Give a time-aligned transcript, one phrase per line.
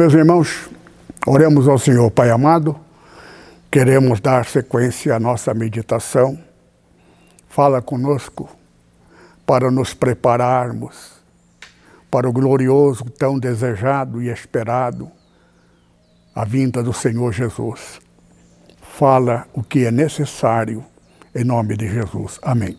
[0.00, 0.70] Meus irmãos.
[1.26, 2.74] Oremos ao Senhor, Pai amado.
[3.70, 6.38] Queremos dar sequência à nossa meditação.
[7.50, 8.48] Fala conosco
[9.44, 11.20] para nos prepararmos
[12.10, 15.12] para o glorioso, tão desejado e esperado,
[16.34, 18.00] a vinda do Senhor Jesus.
[18.80, 20.82] Fala o que é necessário,
[21.34, 22.38] em nome de Jesus.
[22.40, 22.74] Amém.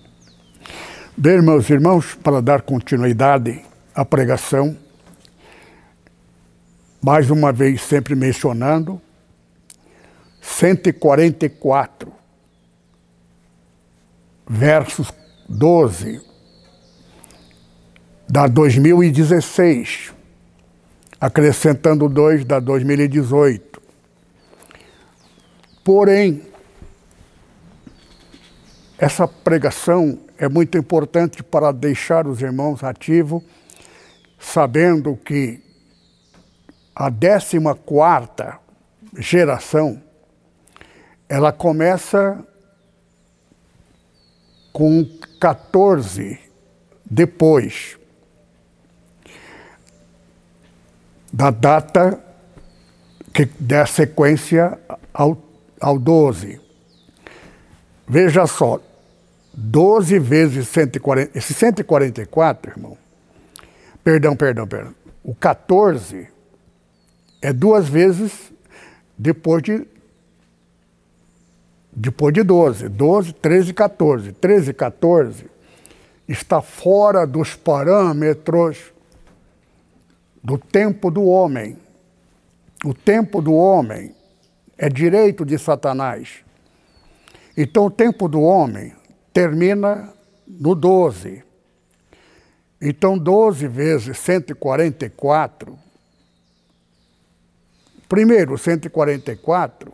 [1.16, 4.76] Bem, meus irmãos, para dar continuidade à pregação,
[7.04, 9.02] mais uma vez sempre mencionando,
[10.40, 12.12] 144,
[14.48, 15.12] versos
[15.50, 16.22] 12,
[18.30, 20.14] da 2016,
[21.20, 23.82] acrescentando dois da 2018.
[25.84, 26.44] Porém,
[28.98, 33.42] essa pregação é muito importante para deixar os irmãos ativos,
[34.40, 35.71] sabendo que
[36.96, 38.60] a 14 quarta
[39.18, 40.02] geração,
[41.28, 42.46] ela começa
[44.72, 45.06] com
[45.40, 46.40] 14
[47.06, 47.98] depois
[51.32, 52.22] da data
[53.34, 54.78] que dá sequência
[55.14, 55.38] ao,
[55.80, 56.60] ao 12.
[58.08, 58.82] Veja só,
[59.54, 62.98] 12 vezes 140, esse 144, irmão,
[64.04, 64.94] perdão, perdão, perdão,
[65.24, 66.28] o 14
[67.42, 68.52] é duas vezes
[69.18, 69.88] depois de
[71.94, 74.32] depois de 12, 12, 13, 14.
[74.32, 75.46] 13, 14
[76.26, 78.94] está fora dos parâmetros
[80.42, 81.78] do tempo do homem.
[82.86, 84.16] O tempo do homem
[84.78, 86.38] é direito de Satanás.
[87.58, 88.94] Então o tempo do homem
[89.34, 90.14] termina
[90.48, 91.44] no 12.
[92.82, 95.78] Então 12 vezes 144
[98.12, 99.94] Primeiro, 144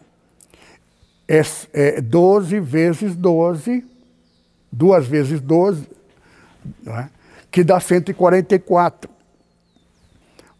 [1.27, 1.41] é,
[1.71, 3.85] é 12 vezes 12,
[4.71, 5.87] duas vezes 12,
[6.87, 7.09] é?
[7.51, 9.07] que dá 144.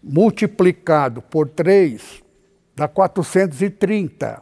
[0.04, 2.22] Multiplicado por 3,
[2.76, 4.40] dá 430.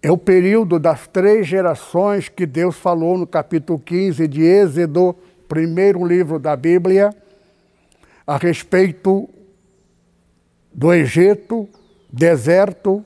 [0.00, 5.16] É o período das três gerações que Deus falou no capítulo 15 de Êxodo,
[5.48, 7.12] primeiro livro da Bíblia,
[8.24, 9.28] a respeito
[10.72, 11.68] do Egito,
[12.10, 13.04] deserto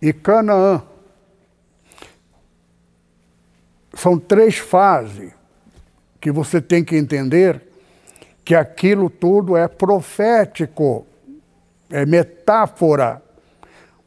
[0.00, 0.82] e Canaã.
[3.94, 5.32] São três fases
[6.20, 7.62] que você tem que entender
[8.44, 11.06] que aquilo tudo é profético,
[11.90, 13.22] é metáfora,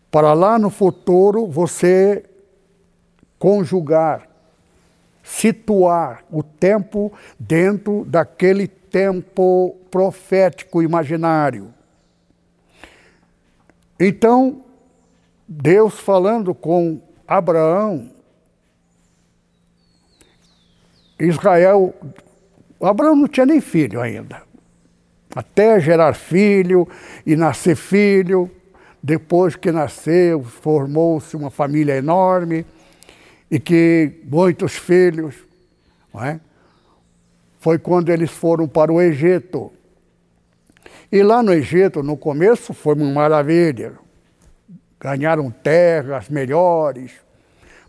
[0.09, 2.25] para lá no futuro você
[3.39, 4.27] conjugar,
[5.23, 11.73] situar o tempo dentro daquele tempo profético imaginário.
[14.03, 14.65] Então,
[15.47, 18.11] Deus falando com Abraão,
[21.19, 21.93] Israel,
[22.81, 24.41] Abraão não tinha nem filho ainda.
[25.35, 26.87] Até gerar filho
[27.23, 28.49] e nascer filho,
[29.03, 32.65] depois que nasceu, formou-se uma família enorme
[33.51, 35.35] e que muitos filhos,
[36.11, 36.39] não é?
[37.59, 39.71] Foi quando eles foram para o Egito.
[41.11, 43.93] E lá no Egito, no começo, foi uma maravilha.
[44.99, 47.11] Ganharam terras melhores,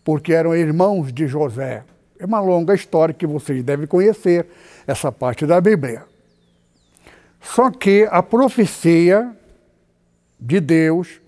[0.02, 1.84] porque eram irmãos de José.
[2.18, 4.46] É uma longa história que vocês devem conhecer,
[4.86, 6.04] essa parte da Bíblia.
[7.40, 9.30] Só que a profecia
[10.40, 11.20] de Deus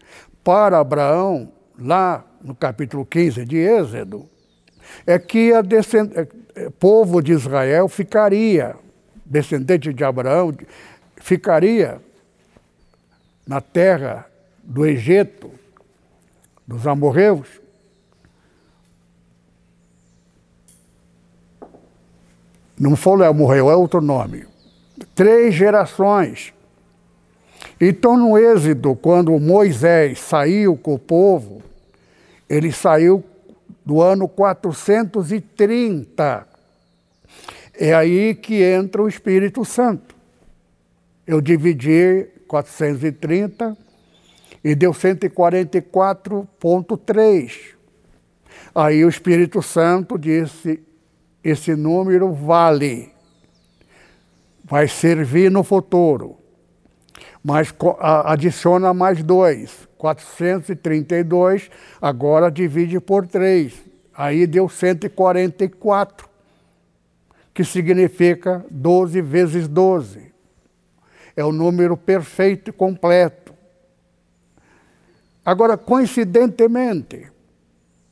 [0.43, 4.29] para Abraão, lá no capítulo 15 de Êxodo,
[5.07, 8.77] é que o é, é, povo de Israel ficaria,
[9.25, 10.53] descendente de Abraão,
[11.17, 12.01] ficaria
[13.47, 14.27] na terra
[14.63, 15.51] do Egito,
[16.67, 17.61] dos amorreus,
[22.79, 24.47] não foi amorreu, é outro nome.
[25.15, 26.55] Três gerações.
[27.81, 31.63] Então, no Êxodo, quando Moisés saiu com o povo,
[32.49, 33.23] ele saiu
[33.85, 36.49] do ano 430.
[37.75, 40.14] É aí que entra o Espírito Santo
[41.27, 43.75] eu dividi 1430
[44.63, 47.75] e deu 144,3.
[48.75, 50.83] Aí o Espírito Santo disse:
[51.43, 53.11] esse número vale,
[54.65, 56.37] vai servir no futuro.
[57.43, 57.75] Mas
[58.25, 61.71] adiciona mais dois, 432,
[62.01, 63.75] agora divide por três.
[64.15, 66.27] Aí deu 144,
[67.53, 70.34] que significa 12 vezes 12.
[71.37, 73.53] É o número perfeito e completo.
[75.45, 77.31] Agora, coincidentemente,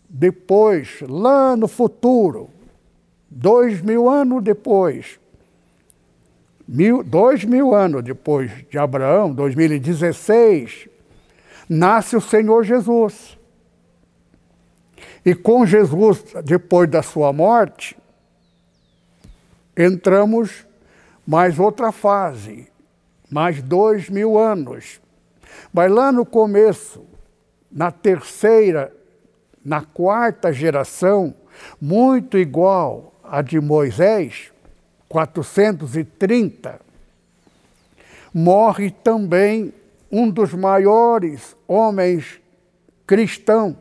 [0.09, 2.51] depois, lá no futuro,
[3.31, 5.19] dois mil anos depois,
[6.69, 10.89] mil, dois mil anos depois de Abraão, 2016,
[11.69, 13.39] nasce o Senhor Jesus.
[15.25, 17.97] E com Jesus, depois da sua morte,
[19.77, 20.67] entramos
[21.27, 22.69] mais outra fase,
[23.33, 25.01] mais dois mil anos.
[25.73, 27.03] Mas lá no começo,
[27.71, 28.95] na terceira,
[29.65, 31.35] na quarta geração,
[31.81, 34.53] muito igual à de Moisés,
[35.09, 36.79] 430,
[38.35, 39.73] morre também
[40.11, 42.39] um dos maiores homens
[43.07, 43.77] cristãos,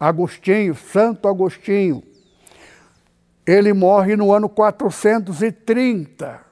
[0.00, 2.02] Agostinho, Santo Agostinho.
[3.46, 6.45] Ele morre no ano 430.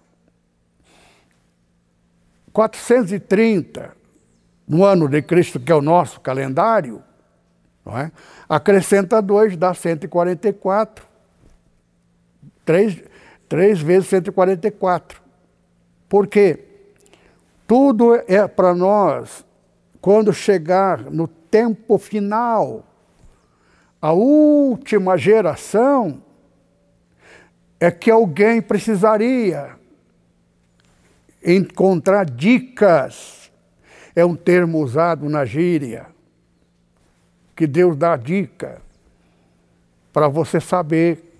[2.54, 3.96] 430
[4.66, 7.02] no ano de Cristo, que é o nosso calendário,
[7.84, 8.12] não é?
[8.48, 11.04] acrescenta 2, dá 144.
[12.64, 13.02] 3,
[13.48, 15.20] 3 vezes 144.
[16.08, 16.60] Por quê?
[17.66, 19.44] Tudo é para nós,
[20.00, 22.84] quando chegar no tempo final,
[24.00, 26.22] a última geração,
[27.80, 29.76] é que alguém precisaria
[31.44, 33.50] encontrar dicas
[34.16, 36.06] é um termo usado na gíria,
[37.54, 38.80] que Deus dá dica
[40.12, 41.36] para você saber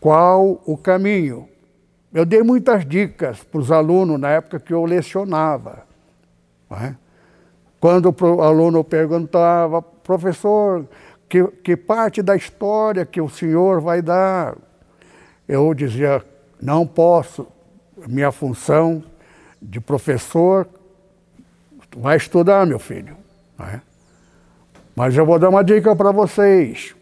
[0.00, 1.48] qual o caminho.
[2.12, 5.84] Eu dei muitas dicas para os alunos na época que eu lecionava.
[6.70, 6.94] É?
[7.78, 10.86] Quando o aluno perguntava, professor,
[11.28, 14.56] que, que parte da história que o senhor vai dar?
[15.46, 16.24] Eu dizia,
[16.60, 17.46] não posso.
[18.06, 19.02] Minha função
[19.60, 20.68] de professor
[21.96, 23.16] vai estudar, meu filho.
[23.58, 23.80] É?
[24.94, 26.94] Mas eu vou dar uma dica para vocês.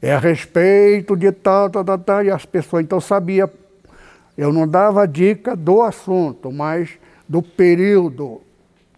[0.00, 3.50] É a respeito de tal, tal, tal, tal, e as pessoas então sabia.
[4.36, 6.90] Eu não dava dica do assunto, mas
[7.28, 8.42] do período.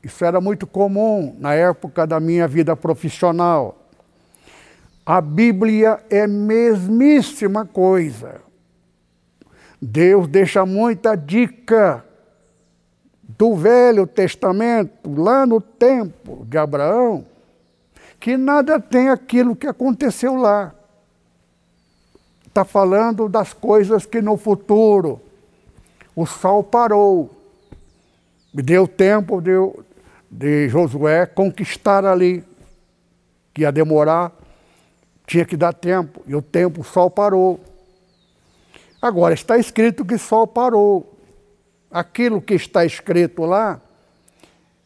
[0.03, 3.77] Isso era muito comum na época da minha vida profissional.
[5.05, 8.46] A Bíblia é mesmíssima coisa.
[9.81, 12.05] Deus deixa muita dica
[13.23, 17.27] do Velho Testamento, lá no tempo de Abraão,
[18.19, 20.75] que nada tem aquilo que aconteceu lá.
[22.47, 25.21] Está falando das coisas que no futuro
[26.15, 27.31] o sol parou.
[28.55, 29.53] Deu tempo de,
[30.31, 32.43] de Josué conquistar ali,
[33.53, 34.33] que ia demorar,
[35.27, 37.61] tinha que dar tempo, e o tempo, o sol parou.
[39.01, 41.17] Agora, está escrito que sol parou
[41.91, 43.81] aquilo que está escrito lá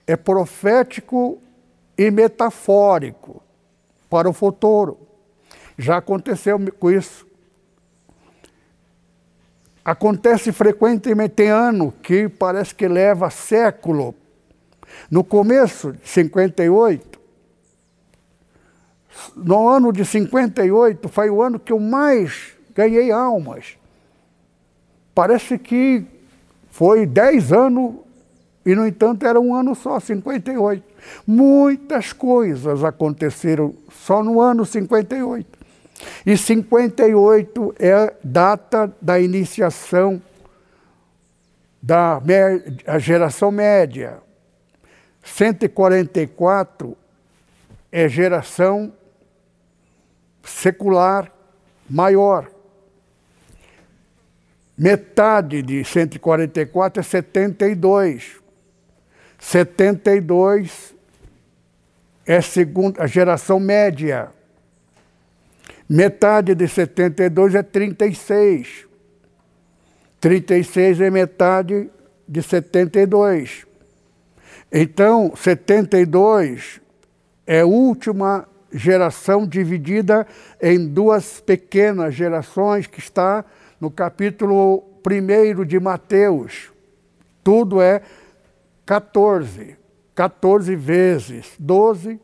[0.07, 1.41] é profético
[1.97, 3.43] e metafórico
[4.09, 4.99] para o futuro.
[5.79, 7.27] Já aconteceu com isso.
[9.85, 14.15] Acontece frequentemente, tem ano que parece que leva século.
[15.11, 17.21] No começo de 58,
[19.37, 23.80] no ano de 58, foi o ano que eu mais ganhei almas.
[25.21, 26.03] Parece que
[26.71, 27.97] foi 10 anos
[28.65, 30.83] e, no entanto, era um ano só, 58.
[31.27, 35.59] Muitas coisas aconteceram só no ano 58.
[36.25, 40.23] E 58 é data da iniciação
[41.83, 42.19] da
[42.99, 44.23] geração média.
[45.23, 46.97] 144
[47.93, 48.91] é geração
[50.43, 51.31] secular
[51.91, 52.60] maior.
[54.83, 58.41] Metade de 144 é 72.
[59.39, 60.95] 72
[62.25, 64.31] é segunda, a geração média.
[65.87, 68.87] Metade de 72 é 36.
[70.19, 71.91] 36 é metade
[72.27, 73.67] de 72.
[74.73, 76.81] Então, 72
[77.47, 80.27] é a última geração dividida
[80.59, 83.45] em duas pequenas gerações que está
[83.81, 86.71] no capítulo 1 de Mateus.
[87.43, 88.03] Tudo é
[88.85, 89.81] 14.
[90.15, 92.21] 14 vezes 12,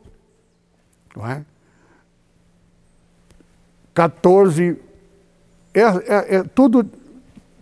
[1.15, 1.43] não é?
[3.93, 4.77] 14,
[5.73, 6.87] é, é, é tudo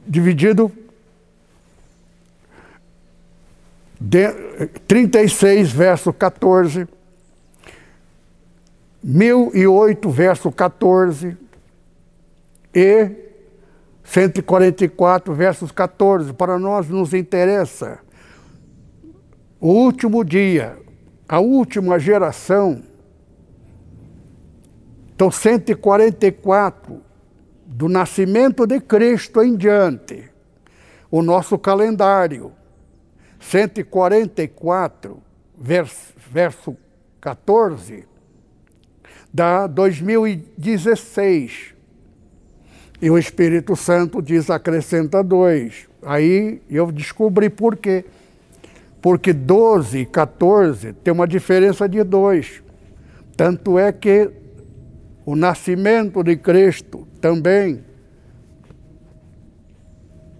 [0.06, 0.70] dividido
[3.98, 4.28] de,
[4.86, 6.86] 36 verso 14,
[9.02, 11.38] 1008 verso 14
[12.74, 13.25] e
[14.06, 16.32] 144 versos 14.
[16.34, 18.00] Para nós nos interessa
[19.60, 20.78] o último dia,
[21.28, 22.84] a última geração.
[25.14, 27.02] Então, 144
[27.66, 30.30] do nascimento de Cristo em diante,
[31.10, 32.52] o nosso calendário.
[33.40, 35.22] 144,
[35.58, 36.76] verso, verso
[37.22, 38.06] 14,
[39.34, 41.75] da 2016.
[43.06, 45.88] E o Espírito Santo diz acrescenta dois.
[46.02, 48.04] Aí eu descobri por quê.
[49.00, 52.64] Porque 12 e 14 tem uma diferença de dois.
[53.38, 54.32] Tanto é que
[55.24, 57.84] o nascimento de Cristo também,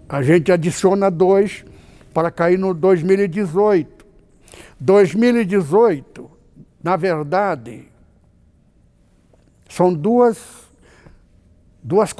[0.08, 1.64] a gente adiciona dois
[2.12, 4.04] para cair no 2018.
[4.80, 6.28] 2018,
[6.82, 7.86] na verdade,
[9.68, 10.66] são duas,
[11.80, 12.12] duas,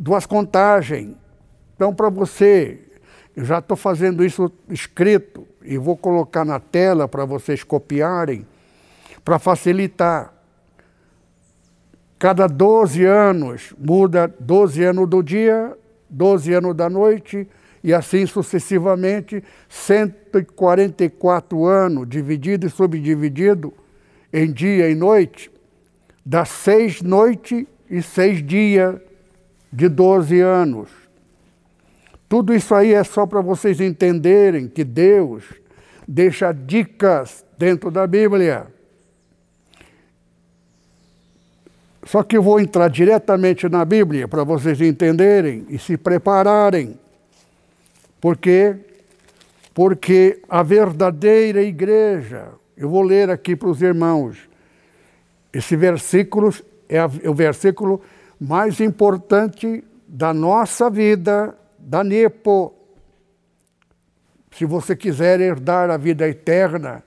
[0.00, 1.14] duas contagens.
[1.76, 2.80] Então, para você,
[3.36, 8.46] eu já estou fazendo isso escrito e vou colocar na tela para vocês copiarem,
[9.22, 10.32] para facilitar.
[12.18, 15.76] Cada 12 anos muda 12 anos do dia,
[16.08, 17.46] 12 anos da noite,
[17.82, 23.72] e assim sucessivamente, 144 anos, dividido e subdividido
[24.32, 25.50] em dia e noite,
[26.24, 29.00] dá seis noites e seis dias
[29.72, 30.88] de 12 anos.
[32.28, 35.44] Tudo isso aí é só para vocês entenderem que Deus
[36.06, 38.66] deixa dicas dentro da Bíblia.
[42.04, 46.98] Só que eu vou entrar diretamente na Bíblia para vocês entenderem e se prepararem.
[48.20, 48.76] Por quê?
[49.74, 54.36] Porque a verdadeira igreja, eu vou ler aqui para os irmãos,
[55.52, 56.52] esse versículo
[56.88, 58.00] é o versículo
[58.40, 62.74] mais importante da nossa vida, da Nepo.
[64.50, 67.04] Se você quiser herdar a vida eterna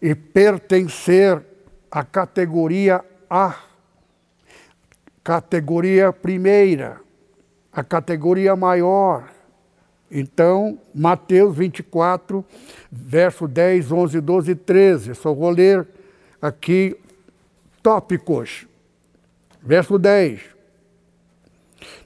[0.00, 1.42] e pertencer
[1.90, 3.56] à categoria A,
[5.24, 7.00] categoria primeira,
[7.72, 9.28] a categoria maior,
[10.08, 12.44] então, Mateus 24,
[12.90, 15.14] verso 10, 11, 12 e 13.
[15.16, 15.86] Só vou ler
[16.40, 16.96] aqui
[17.82, 18.66] tópicos.
[19.60, 20.55] Verso 10.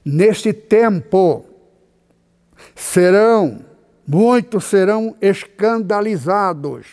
[0.03, 1.45] Neste tempo
[2.75, 3.63] serão,
[4.07, 6.87] muitos serão escandalizados,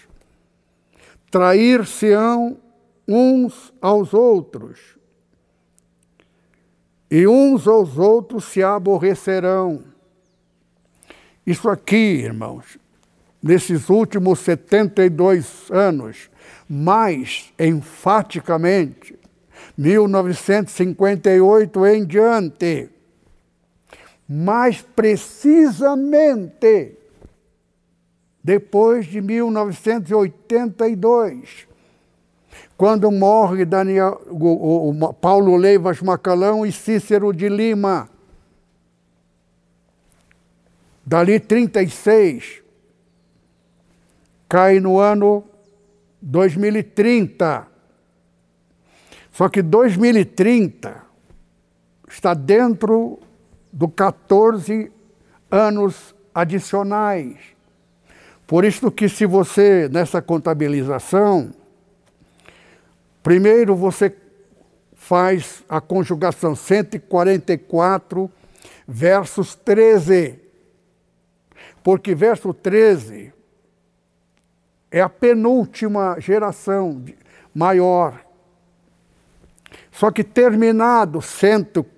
[1.31, 2.59] trair-se-ão
[3.07, 4.99] uns aos outros,
[7.11, 9.83] e uns aos outros se aborrecerão.
[11.47, 12.77] Isso aqui, irmãos,
[13.43, 16.29] nesses últimos 72 anos,
[16.69, 19.19] mais enfaticamente,
[19.79, 22.91] 1958 em diante,
[24.29, 26.99] mais precisamente
[28.45, 31.69] depois de 1982,
[32.77, 38.09] quando morre Daniel, o, o, Paulo Leivas Macalão e Cícero de Lima
[41.09, 42.63] Dali 36,
[44.47, 45.43] cai no ano
[46.21, 47.67] 2030.
[49.33, 51.03] Só que 2030
[52.07, 53.21] está dentro
[53.73, 54.91] do 14
[55.51, 57.37] anos adicionais.
[58.47, 61.53] Por isso que se você, nessa contabilização,
[63.23, 64.15] primeiro você
[64.95, 68.31] faz a conjugação 144
[68.87, 70.49] versus 13
[71.89, 73.33] porque verso 13
[74.91, 77.03] é a penúltima geração
[77.55, 78.21] maior.
[79.91, 81.98] Só que terminado 144,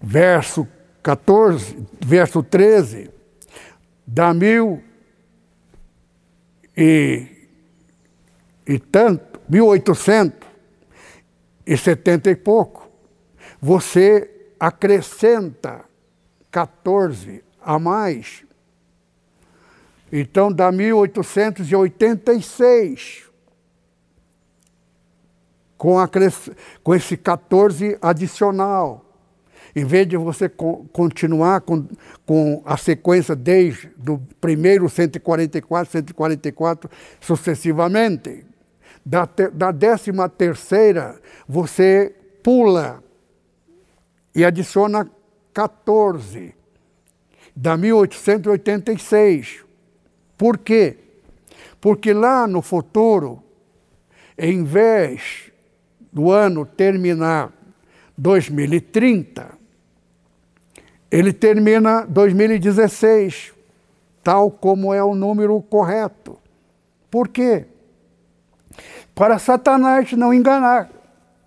[0.00, 0.68] verso
[1.02, 3.10] 14, verso 13,
[4.06, 4.82] dá mil
[6.76, 7.48] e,
[8.66, 12.90] e tanto, 1870 e pouco.
[13.60, 15.84] Você acrescenta
[16.50, 18.44] 14 a mais,
[20.12, 23.33] então dá 1886.
[25.84, 26.08] Com, a,
[26.82, 29.04] com esse 14 adicional.
[29.76, 31.86] Em vez de você co continuar com,
[32.24, 38.46] com a sequência desde do primeiro 144, 144, sucessivamente,
[39.04, 43.04] da, te, da décima terceira, você pula
[44.34, 45.06] e adiciona
[45.52, 46.54] 14,
[47.54, 49.66] da 1886.
[50.38, 50.96] Por quê?
[51.78, 53.42] Porque lá no futuro,
[54.38, 55.43] em vez
[56.14, 57.52] do ano terminar
[58.16, 59.50] 2030,
[61.10, 63.52] ele termina 2016,
[64.22, 66.38] tal como é o número correto.
[67.10, 67.66] Por quê?
[69.12, 70.88] Para Satanás não enganar,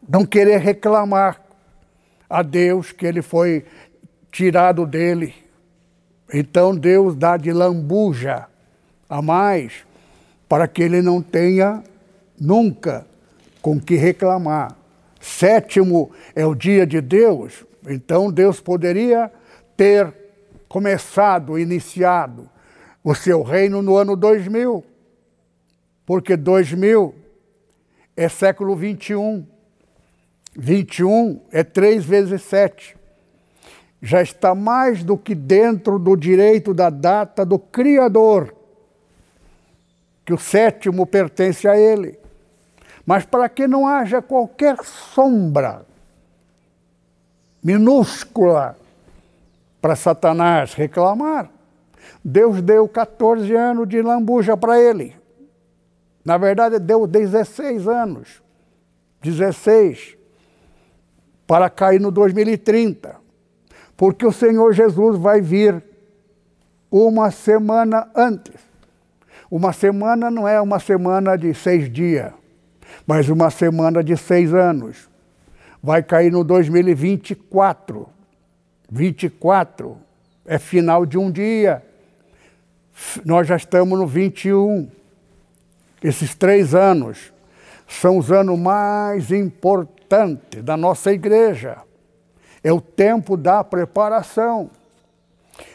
[0.07, 1.41] não querer reclamar
[2.29, 3.65] a Deus que ele foi
[4.29, 5.33] tirado dele.
[6.33, 8.47] Então Deus dá de lambuja
[9.09, 9.85] a mais
[10.47, 11.83] para que ele não tenha
[12.39, 13.05] nunca
[13.67, 14.77] com que reclamar.
[15.19, 19.29] Sétimo é o dia de Deus, então Deus poderia
[19.75, 20.13] ter
[20.69, 22.49] começado, iniciado
[23.03, 24.85] o seu reino no ano 2000,
[26.05, 27.13] porque 2000
[28.15, 29.45] é século 21.
[30.55, 32.95] 21 é 3 vezes 7.
[34.01, 38.55] Já está mais do que dentro do direito da data do Criador,
[40.23, 42.17] que o sétimo pertence a ele.
[43.07, 45.85] Mas para que não haja qualquer sombra
[47.63, 48.77] minúscula
[49.81, 51.49] para Satanás reclamar,
[52.21, 55.15] Deus deu 14 anos de lambuja para ele.
[56.25, 58.43] Na verdade, deu 16 anos.
[59.21, 60.17] 16
[61.47, 63.15] para cair no 2030.
[63.95, 65.81] Porque o Senhor Jesus vai vir
[66.91, 68.59] uma semana antes.
[69.49, 72.33] Uma semana não é uma semana de seis dias
[73.05, 75.09] mas uma semana de seis anos.
[75.81, 78.09] Vai cair no 2024.
[78.89, 79.97] 24
[80.45, 81.83] é final de um dia.
[83.23, 84.89] Nós já estamos no 21.
[86.03, 87.31] Esses três anos
[87.87, 91.77] são os anos mais importantes da nossa igreja.
[92.63, 94.69] É o tempo da preparação.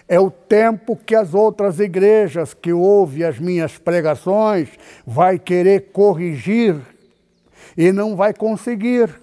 [0.07, 4.69] É o tempo que as outras igrejas que ouvem as minhas pregações
[5.07, 6.77] vai querer corrigir
[7.77, 9.21] e não vai conseguir.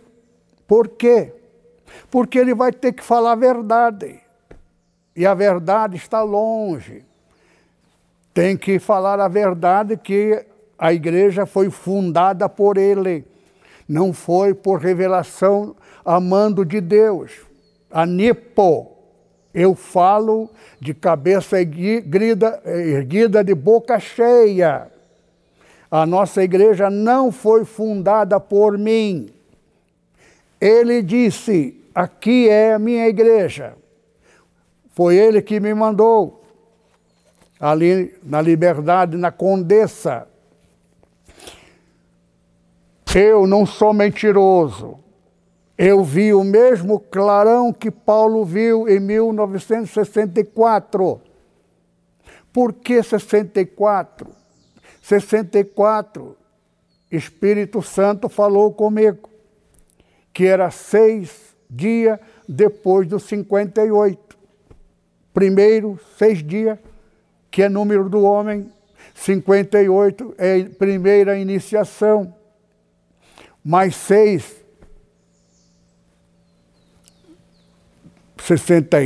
[0.68, 1.34] Por quê?
[2.10, 4.20] Porque ele vai ter que falar a verdade.
[5.16, 7.04] E a verdade está longe.
[8.34, 10.46] Tem que falar a verdade que
[10.78, 13.26] a igreja foi fundada por ele.
[13.88, 17.32] Não foi por revelação a mando de Deus.
[17.92, 18.96] A Nipo,
[19.54, 24.92] eu falo de cabeça erguida, erguida de boca cheia.
[25.92, 29.34] A nossa igreja não foi fundada por mim.
[30.62, 33.74] Ele disse: Aqui é a minha igreja.
[34.92, 36.44] Foi ele que me mandou.
[37.60, 40.28] Ali na Liberdade, na Condessa.
[43.16, 45.00] Eu não sou mentiroso.
[45.78, 51.20] Eu vi o mesmo clarão que Paulo viu em 1964.
[52.54, 54.39] Por que 64?
[55.02, 56.38] 64,
[57.12, 59.30] Espírito Santo falou comigo,
[60.34, 64.38] que era seis dias depois dos 58.
[65.34, 66.78] Primeiro, seis dias,
[67.50, 68.72] que é número do homem,
[69.16, 72.34] 58 é primeira iniciação,
[73.64, 74.64] mais seis,
[78.38, 78.98] 60,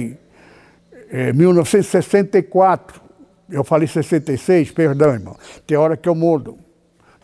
[1.10, 3.02] é, 1964,
[3.54, 5.38] eu falei 66, perdão, irmão.
[5.66, 6.58] Tem hora que eu mudo.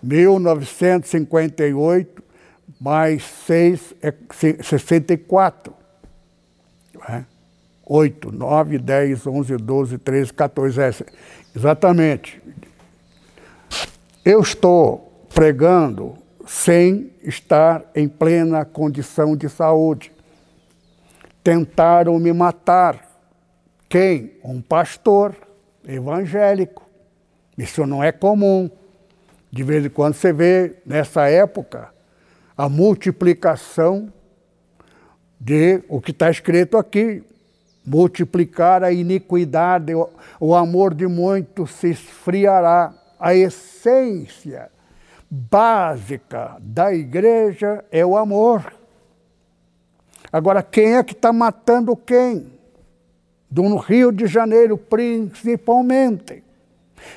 [0.01, 2.23] 1958
[2.79, 4.13] mais 6 é
[4.61, 5.73] 64.
[7.09, 7.25] É?
[7.85, 10.81] 8, 9, 10, 11, 12, 13, 14.
[10.81, 10.91] É,
[11.55, 12.41] exatamente.
[14.23, 16.15] Eu estou pregando
[16.45, 20.11] sem estar em plena condição de saúde.
[21.43, 23.09] Tentaram me matar.
[23.89, 24.33] Quem?
[24.43, 25.35] Um pastor
[25.87, 26.87] evangélico.
[27.57, 28.69] Isso não é comum.
[29.51, 31.89] De vez em quando você vê, nessa época,
[32.55, 34.11] a multiplicação
[35.39, 37.23] de o que está escrito aqui.
[37.85, 39.93] Multiplicar a iniquidade,
[40.39, 42.93] o amor de muitos se esfriará.
[43.19, 44.69] A essência
[45.29, 48.73] básica da igreja é o amor.
[50.31, 52.58] Agora, quem é que está matando quem?
[53.49, 56.43] do Rio de Janeiro, principalmente,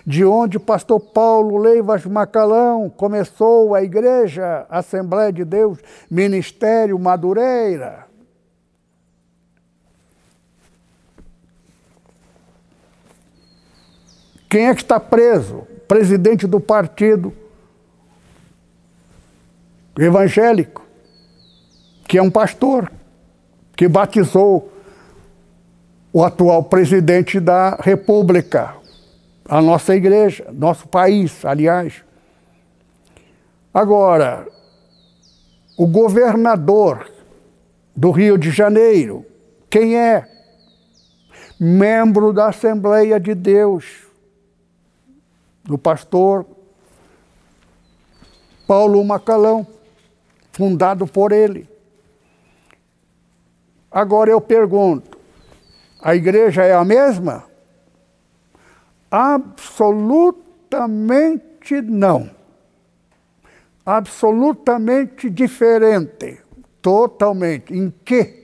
[0.06, 5.78] de onde o pastor Paulo Leivas Macalão começou a igreja Assembleia de Deus
[6.10, 8.06] Ministério Madureira.
[14.48, 15.66] Quem é que está preso?
[15.88, 17.32] Presidente do partido
[19.98, 20.86] evangélico,
[22.08, 22.90] que é um pastor,
[23.76, 24.71] que batizou
[26.12, 28.75] o atual presidente da República,
[29.48, 32.05] a nossa igreja, nosso país, aliás.
[33.72, 34.46] Agora,
[35.77, 37.11] o governador
[37.96, 39.25] do Rio de Janeiro,
[39.70, 40.29] quem é?
[41.59, 44.07] Membro da Assembleia de Deus,
[45.64, 46.44] do pastor
[48.66, 49.66] Paulo Macalão,
[50.51, 51.68] fundado por ele.
[53.90, 55.21] Agora eu pergunto:
[56.02, 57.44] a igreja é a mesma?
[59.10, 62.28] Absolutamente não.
[63.86, 66.40] Absolutamente diferente.
[66.80, 67.72] Totalmente.
[67.72, 68.42] Em que?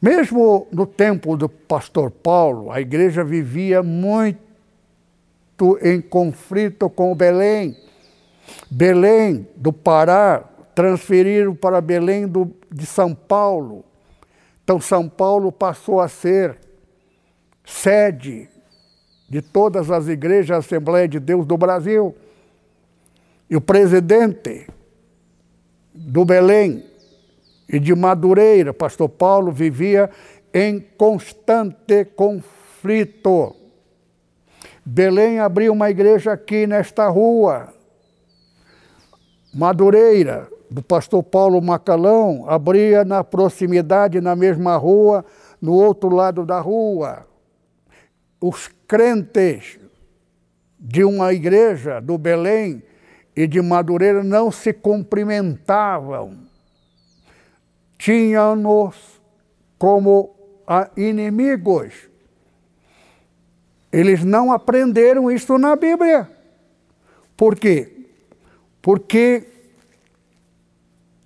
[0.00, 4.38] Mesmo no tempo do pastor Paulo, a igreja vivia muito
[5.82, 7.76] em conflito com Belém.
[8.70, 13.84] Belém do Pará transferiram para Belém do, de São Paulo.
[14.68, 16.58] Então, São Paulo passou a ser
[17.64, 18.50] sede
[19.26, 22.14] de todas as igrejas Assembleia de Deus do Brasil.
[23.48, 24.66] E o presidente
[25.94, 26.84] do Belém
[27.66, 30.10] e de Madureira, pastor Paulo, vivia
[30.52, 33.56] em constante conflito.
[34.84, 37.72] Belém abriu uma igreja aqui nesta rua.
[39.50, 45.24] Madureira do pastor Paulo Macalão abria na proximidade, na mesma rua,
[45.60, 47.26] no outro lado da rua.
[48.40, 49.78] Os crentes
[50.78, 52.82] de uma igreja do Belém
[53.34, 56.38] e de Madureira não se cumprimentavam.
[57.96, 59.20] Tinham-nos
[59.78, 60.34] como
[60.96, 62.08] inimigos.
[63.90, 66.30] Eles não aprenderam isso na Bíblia.
[67.36, 68.06] Por quê?
[68.82, 69.57] Porque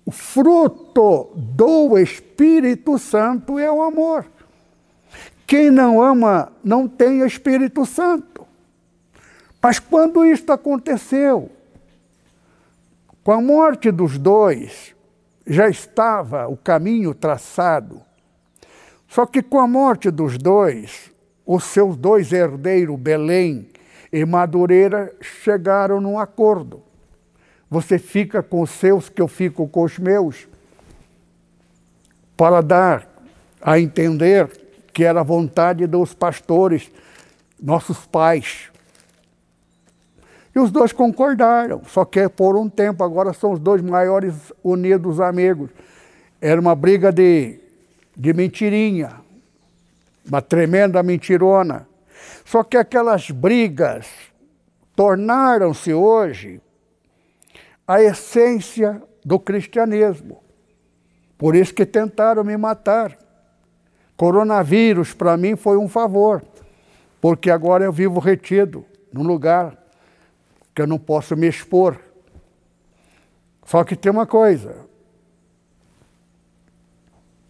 [0.05, 4.25] o fruto do Espírito Santo é o amor.
[5.47, 8.45] Quem não ama não tem Espírito Santo.
[9.61, 11.49] Mas quando isto aconteceu,
[13.23, 14.93] com a morte dos dois,
[15.47, 18.01] já estava o caminho traçado.
[19.07, 21.11] Só que com a morte dos dois,
[21.45, 23.69] os seus dois herdeiros, Belém
[24.11, 26.81] e Madureira, chegaram num acordo.
[27.73, 30.47] Você fica com os seus, que eu fico com os meus.
[32.37, 33.07] Para dar
[33.59, 34.47] a entender
[34.93, 36.91] que era a vontade dos pastores,
[37.59, 38.69] nossos pais.
[40.55, 45.19] E os dois concordaram, só que por um tempo, agora são os dois maiores unidos
[45.19, 45.71] amigos.
[46.39, 47.59] Era uma briga de,
[48.15, 49.13] de mentirinha,
[50.23, 51.87] uma tremenda mentirona.
[52.45, 54.05] Só que aquelas brigas
[54.95, 56.61] tornaram-se hoje
[57.87, 60.41] a essência do cristianismo.
[61.37, 63.17] Por isso que tentaram me matar.
[64.15, 66.43] Coronavírus para mim foi um favor,
[67.19, 69.77] porque agora eu vivo retido num lugar
[70.73, 71.99] que eu não posso me expor.
[73.65, 74.75] Só que tem uma coisa.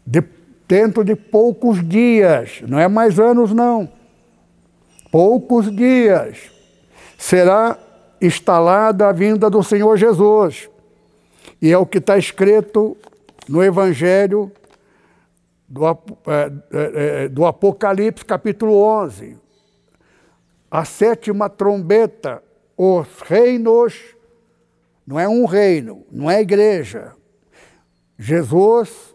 [0.06, 0.24] De,
[0.68, 3.90] dentro de poucos dias, não é mais anos não,
[5.12, 6.52] poucos dias,
[7.18, 7.78] será
[8.24, 10.70] instalada a vinda do Senhor Jesus.
[11.62, 12.96] E é o que está escrito
[13.50, 14.50] no Evangelho
[15.68, 19.38] do, é, é, é, do Apocalipse, capítulo 11.
[20.72, 22.42] A sétima trombeta,
[22.78, 24.16] os reinos,
[25.06, 27.12] não é um reino, não é igreja.
[28.18, 29.14] Jesus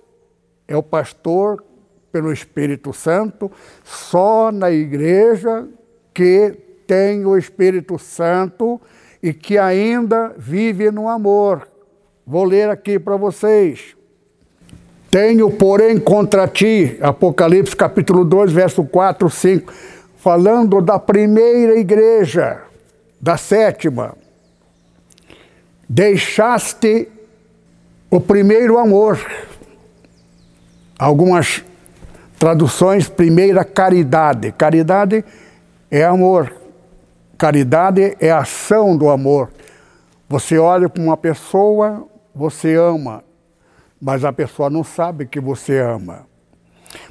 [0.66, 1.64] é o pastor
[2.12, 3.50] pelo Espírito Santo,
[3.82, 5.66] só na igreja
[6.12, 8.80] que tem o Espírito Santo
[9.22, 11.68] e que ainda vive no amor.
[12.26, 13.94] Vou ler aqui para vocês.
[15.10, 19.72] Tenho, porém, contra ti, Apocalipse capítulo 2, verso 4, 5,
[20.16, 22.62] falando da primeira igreja,
[23.20, 24.16] da sétima.
[25.86, 27.08] Deixaste
[28.10, 29.18] o primeiro amor.
[30.98, 31.62] Algumas
[32.38, 34.52] traduções, primeira caridade.
[34.52, 35.24] Caridade
[35.90, 36.57] é amor.
[37.38, 39.52] Caridade é a ação do amor.
[40.28, 43.22] Você olha para uma pessoa, você ama,
[44.00, 46.26] mas a pessoa não sabe que você ama.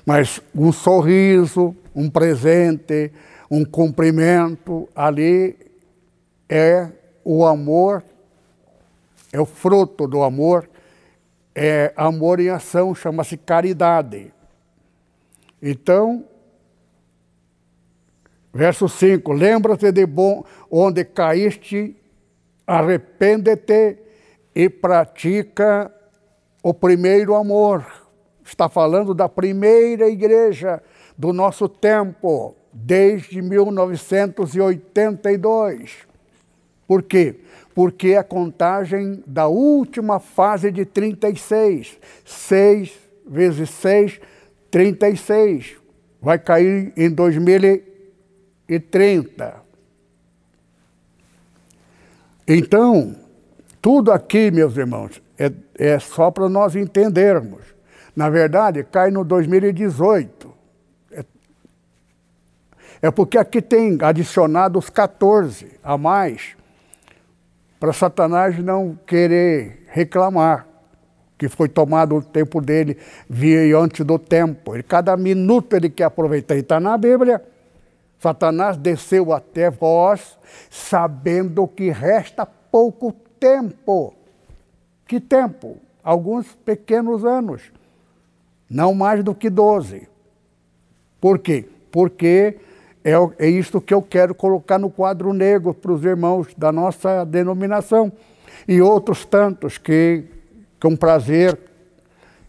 [0.06, 3.10] Mas um sorriso, um presente,
[3.50, 5.58] um cumprimento, ali
[6.50, 6.90] é
[7.24, 8.04] o amor,
[9.32, 10.70] é o fruto do amor,
[11.56, 14.34] é amor em ação, chama-se caridade.
[15.62, 16.26] Então,
[18.58, 21.96] Verso 5: Lembra-te de bom onde caíste,
[22.66, 24.00] arrepende-te
[24.56, 25.94] e pratica
[26.64, 27.86] o primeiro amor.
[28.44, 30.82] Está falando da primeira igreja
[31.16, 36.08] do nosso tempo, desde 1982.
[36.88, 37.36] Por quê?
[37.76, 42.92] Porque a contagem da última fase de 36, 6
[43.30, 44.20] vezes 6,
[44.72, 45.76] 36,
[46.20, 47.14] vai cair em
[48.68, 49.56] 2030.
[52.48, 53.16] Então,
[53.82, 57.62] tudo aqui, meus irmãos, é, é só para nós entendermos.
[58.16, 60.54] Na verdade, cai no 2018.
[61.12, 61.26] É,
[63.04, 66.56] é porque aqui tem adicionado os 14 a mais
[67.80, 70.68] para Satanás não querer reclamar
[71.38, 72.98] que foi tomado o tempo dele
[73.30, 74.74] via antes do tempo.
[74.74, 76.56] Ele, cada minuto ele quer aproveitar.
[76.56, 77.42] E está na Bíblia.
[78.20, 80.38] Satanás desceu até vós,
[80.70, 84.14] sabendo que resta pouco tempo.
[85.08, 85.78] Que tempo?
[86.04, 87.72] Alguns pequenos anos.
[88.70, 90.08] Não mais do que doze.
[91.22, 91.68] Por quê?
[91.92, 92.58] Porque
[93.04, 97.24] é, é isto que eu quero colocar no quadro negro para os irmãos da nossa
[97.24, 98.12] denominação.
[98.68, 100.26] E outros tantos que,
[100.82, 101.58] com prazer,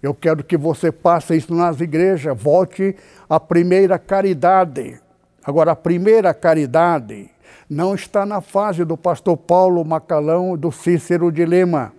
[0.02, 2.96] eu quero que você passe isso nas igrejas, volte
[3.28, 5.00] à primeira caridade.
[5.48, 7.30] Agora, a primeira caridade
[7.70, 11.94] não está na fase do pastor Paulo Macalão do Cícero de Lima.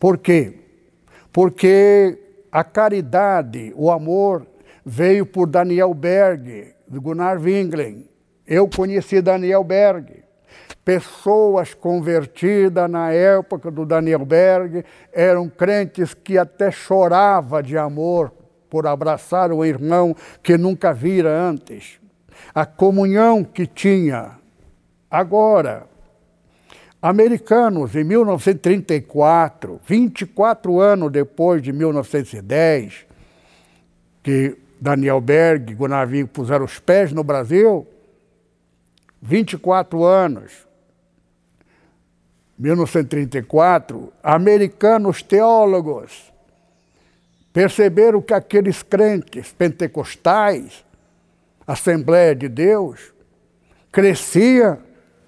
[0.00, 0.58] Por quê?
[1.30, 2.18] Porque
[2.50, 4.46] a caridade, o amor,
[4.82, 8.08] veio por Daniel Berg, do Gunnar Winglen.
[8.46, 10.24] Eu conheci Daniel Berg.
[10.82, 18.32] Pessoas convertidas na época do Daniel Berg eram crentes que até chorava de amor
[18.70, 22.00] por abraçar o irmão que nunca vira antes.
[22.54, 24.32] A comunhão que tinha.
[25.10, 25.86] Agora,
[27.00, 33.06] americanos em 1934, 24 anos depois de 1910,
[34.22, 37.86] que Daniel Berg, Gunavinho puseram os pés no Brasil,
[39.20, 40.66] 24 anos,
[42.58, 46.32] 1934, americanos teólogos
[47.52, 50.84] perceberam que aqueles crentes pentecostais,
[51.72, 53.12] Assembleia de Deus,
[53.90, 54.78] crescia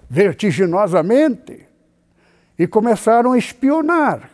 [0.09, 1.67] vertiginosamente
[2.57, 4.29] e começaram a espionar.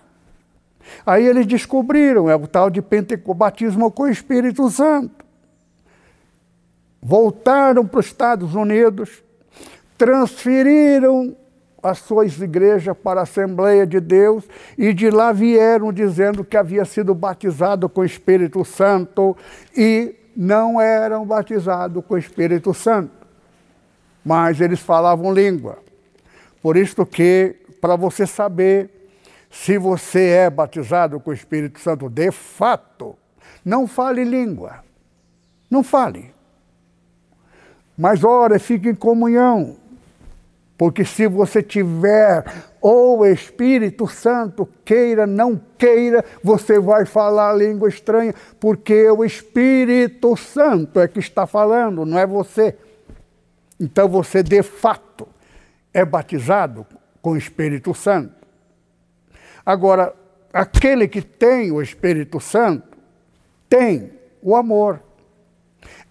[1.06, 2.84] Aí eles descobriram, é o tal de
[3.36, 5.26] batismo com o Espírito Santo.
[7.02, 9.24] Voltaram para os Estados Unidos,
[9.98, 11.36] transferiram
[11.82, 14.44] as suas igrejas para a Assembleia de Deus
[14.78, 19.36] e de lá vieram dizendo que havia sido batizado com o Espírito Santo
[19.76, 23.12] e não eram batizados com o Espírito Santo,
[24.24, 25.80] mas eles falavam língua.
[26.62, 28.90] Por isso que, para você saber
[29.50, 33.16] se você é batizado com o Espírito Santo de fato,
[33.66, 34.84] não fale língua.
[35.70, 36.34] Não fale.
[37.98, 39.78] Mas ora, fique em comunhão.
[40.78, 42.44] Porque se você tiver
[42.82, 50.36] ou o Espírito Santo, queira, não queira, você vai falar língua estranha, porque o Espírito
[50.36, 52.76] Santo é que está falando, não é você.
[53.80, 55.28] Então você, de fato,
[55.94, 56.86] é batizado
[57.22, 58.34] com o Espírito Santo.
[59.64, 60.14] Agora,
[60.52, 62.98] aquele que tem o Espírito Santo
[63.70, 65.02] tem o amor.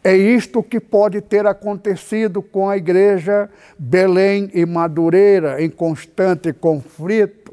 [0.03, 7.53] É isto que pode ter acontecido com a igreja Belém e Madureira em constante conflito,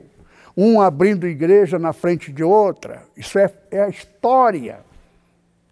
[0.56, 3.04] um abrindo igreja na frente de outra.
[3.18, 4.80] Isso é, é a história.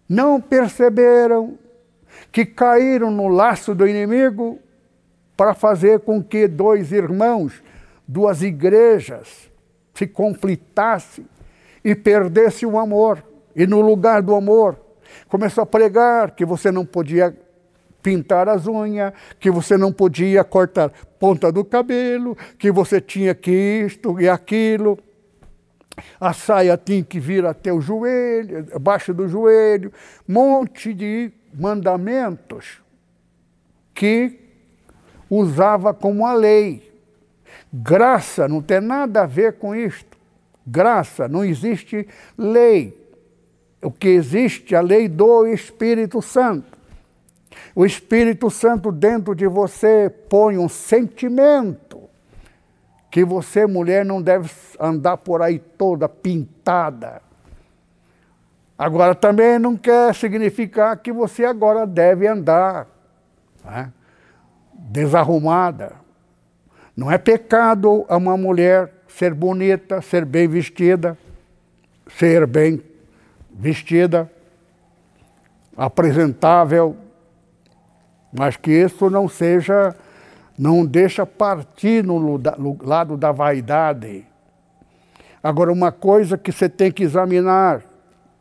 [0.06, 1.58] Não perceberam
[2.30, 4.58] que caíram no laço do inimigo
[5.34, 7.62] para fazer com que dois irmãos,
[8.06, 9.50] duas igrejas,
[9.94, 11.24] se conflitasse
[11.82, 13.24] e perdesse o amor.
[13.54, 14.78] E no lugar do amor,
[15.28, 17.36] começou a pregar que você não podia
[18.02, 23.50] pintar as unhas, que você não podia cortar ponta do cabelo, que você tinha que
[23.50, 24.98] isto e aquilo.
[26.20, 29.92] A saia tinha que vir até o joelho, abaixo do joelho,
[30.28, 32.80] monte de mandamentos
[33.94, 34.38] que
[35.28, 36.92] usava como a lei.
[37.72, 40.16] Graça não tem nada a ver com isto.
[40.66, 43.05] Graça, não existe lei.
[43.86, 46.76] O que existe é a lei do Espírito Santo.
[47.72, 52.00] O Espírito Santo dentro de você põe um sentimento
[53.08, 57.22] que você, mulher, não deve andar por aí toda pintada.
[58.76, 62.88] Agora também não quer significar que você agora deve andar
[63.64, 63.92] né?
[64.74, 65.92] desarrumada.
[66.96, 71.16] Não é pecado a uma mulher ser bonita, ser bem vestida,
[72.08, 72.82] ser bem
[73.58, 74.30] vestida,
[75.76, 76.96] apresentável,
[78.32, 79.94] mas que isso não seja,
[80.58, 82.40] não deixa partir no
[82.82, 84.26] lado da vaidade.
[85.42, 87.82] Agora, uma coisa que você tem que examinar,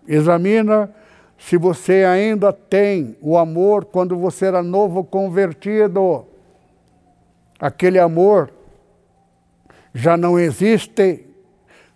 [0.08, 0.90] examina
[1.38, 6.26] se você ainda tem o amor quando você era novo convertido.
[7.60, 8.52] Aquele amor
[9.94, 11.26] já não existe,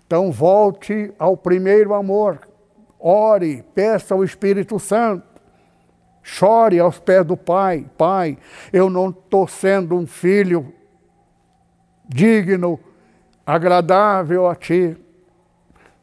[0.06, 2.49] então volte ao primeiro amor.
[3.00, 5.24] Ore, peça ao Espírito Santo.
[6.22, 7.86] Chore aos pés do Pai.
[7.98, 8.38] Pai,
[8.74, 10.74] eu não estou sendo um filho
[12.08, 12.80] digno,
[13.46, 14.98] agradável a Ti.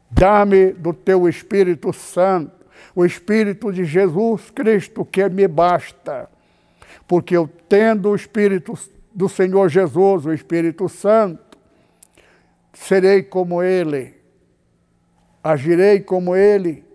[0.09, 6.29] Dá-me do Teu Espírito Santo, o Espírito de Jesus Cristo que me basta.
[7.07, 8.73] Porque eu tendo o Espírito
[9.13, 11.57] do Senhor Jesus, o Espírito Santo,
[12.73, 14.13] serei como Ele,
[15.43, 16.86] agirei como Ele,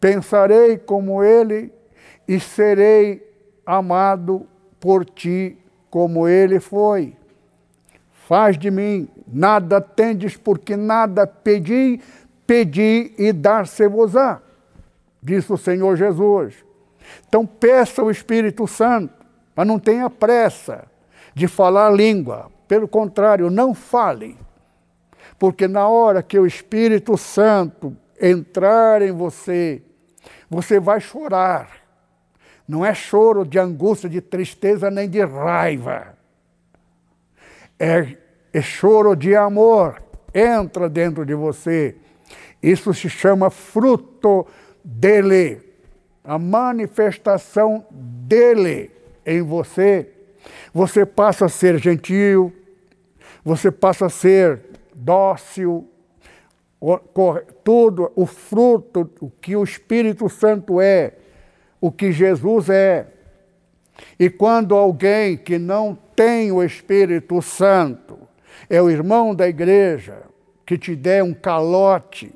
[0.00, 1.72] pensarei como Ele
[2.26, 3.28] e serei
[3.66, 4.46] amado
[4.80, 5.58] por ti
[5.90, 7.16] como ele foi.
[8.26, 12.00] Faz de mim, nada tendes, porque nada pedi,
[12.46, 14.40] pedi e dar-se-vos-á,
[15.20, 16.64] disse o Senhor Jesus.
[17.28, 19.12] Então peça o Espírito Santo,
[19.54, 20.84] mas não tenha pressa
[21.34, 22.50] de falar língua.
[22.68, 24.38] Pelo contrário, não fale.
[25.36, 29.82] Porque na hora que o Espírito Santo entrar em você,
[30.50, 31.80] você vai chorar
[32.70, 36.16] não é choro de angústia, de tristeza nem de raiva.
[37.76, 38.16] É,
[38.52, 40.00] é choro de amor.
[40.32, 41.96] Entra dentro de você.
[42.62, 44.46] Isso se chama fruto
[44.84, 45.60] dele.
[46.22, 48.92] A manifestação dele
[49.26, 50.08] em você.
[50.72, 52.54] Você passa a ser gentil,
[53.44, 54.60] você passa a ser
[54.94, 55.89] dócil,
[57.62, 61.14] tudo, o fruto, o que o Espírito Santo é,
[61.80, 63.06] o que Jesus é.
[64.18, 68.18] E quando alguém que não tem o Espírito Santo
[68.68, 70.22] é o irmão da igreja
[70.64, 72.32] que te der um calote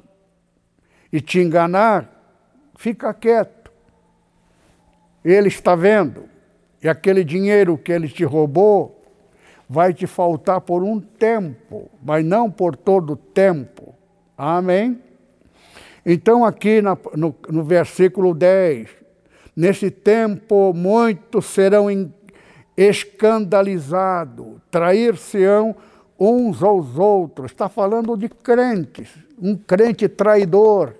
[1.13, 2.11] e te enganar,
[2.77, 3.71] fica quieto.
[5.25, 6.29] Ele está vendo.
[6.83, 9.03] E aquele dinheiro que ele te roubou
[9.69, 13.74] vai te faltar por um tempo, mas não por todo o tempo.
[14.37, 15.01] Amém?
[16.05, 19.05] Então, aqui na, no, no versículo 10,
[19.57, 21.87] Nesse tempo, muitos serão
[22.77, 25.77] escandalizados, trair-se-ão
[26.18, 27.53] uns aos outros.
[27.53, 30.94] Está falando de crentes, um crente traidor,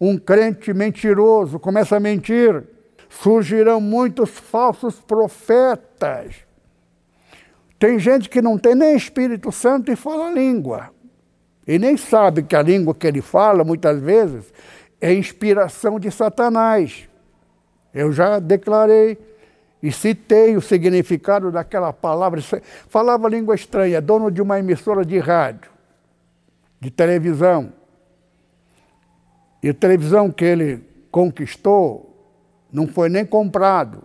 [0.00, 2.64] um crente mentiroso, começa a mentir.
[3.08, 6.34] Surgirão muitos falsos profetas.
[7.78, 10.90] Tem gente que não tem nem Espírito Santo e fala língua.
[11.66, 14.52] E nem sabe que a língua que ele fala, muitas vezes,
[15.00, 17.08] é inspiração de Satanás.
[17.92, 19.18] Eu já declarei
[19.82, 22.40] e citei o significado daquela palavra.
[22.88, 25.70] Falava língua estranha, dono de uma emissora de rádio,
[26.80, 27.72] de televisão.
[29.62, 32.06] E a televisão que ele conquistou
[32.72, 34.04] não foi nem comprado.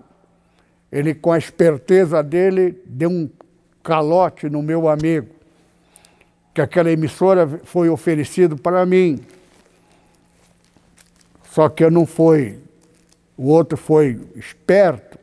[0.91, 3.29] Ele, com a esperteza dele, deu um
[3.83, 5.29] calote no meu amigo,
[6.53, 9.19] que aquela emissora foi oferecida para mim.
[11.43, 12.61] Só que eu não fui
[13.41, 15.17] o outro foi esperto,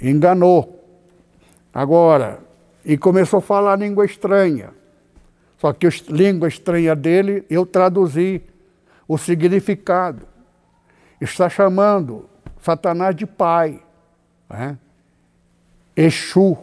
[0.00, 0.80] enganou.
[1.74, 2.38] Agora,
[2.84, 4.70] e começou a falar língua estranha.
[5.58, 8.40] Só que a língua estranha dele, eu traduzi
[9.08, 10.24] o significado.
[11.20, 12.30] Está chamando
[12.62, 13.82] Satanás de pai.
[14.48, 14.78] Né?
[15.96, 16.56] Exu.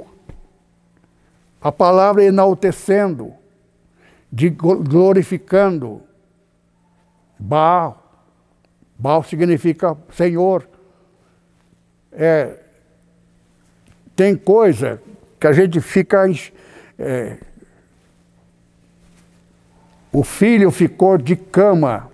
[1.63, 3.33] A palavra enaltecendo,
[4.29, 6.01] de glorificando
[7.39, 7.99] Baal.
[8.97, 10.67] Baal significa Senhor.
[12.11, 12.59] É,
[14.15, 15.01] tem coisa
[15.39, 16.25] que a gente fica.
[16.99, 17.37] É,
[20.11, 22.11] o filho ficou de cama,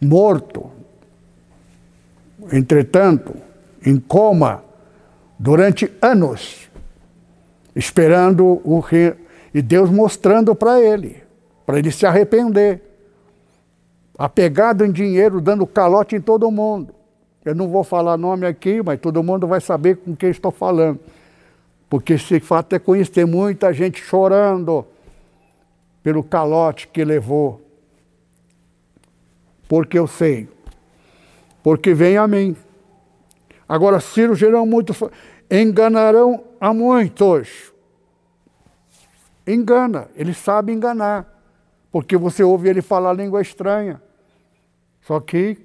[0.00, 0.70] morto.
[2.52, 3.34] Entretanto,
[3.84, 4.62] em coma,
[5.38, 6.69] durante anos,
[7.74, 9.14] esperando o rei,
[9.52, 11.22] e Deus mostrando para ele,
[11.66, 12.90] para ele se arrepender
[14.20, 16.94] apegado em dinheiro, dando calote em todo mundo.
[17.42, 21.00] Eu não vou falar nome aqui, mas todo mundo vai saber com quem estou falando.
[21.88, 24.84] Porque esse fato é conhecido, tem muita gente chorando
[26.02, 27.62] pelo calote que levou.
[29.66, 30.50] Porque eu sei.
[31.62, 32.54] Porque vem a mim.
[33.66, 35.02] Agora, cirurgiarão muitos,
[35.50, 37.72] enganarão a muitos.
[39.46, 41.26] Engana, ele sabe enganar,
[41.90, 44.00] porque você ouve ele falar língua estranha.
[45.00, 45.56] Só que,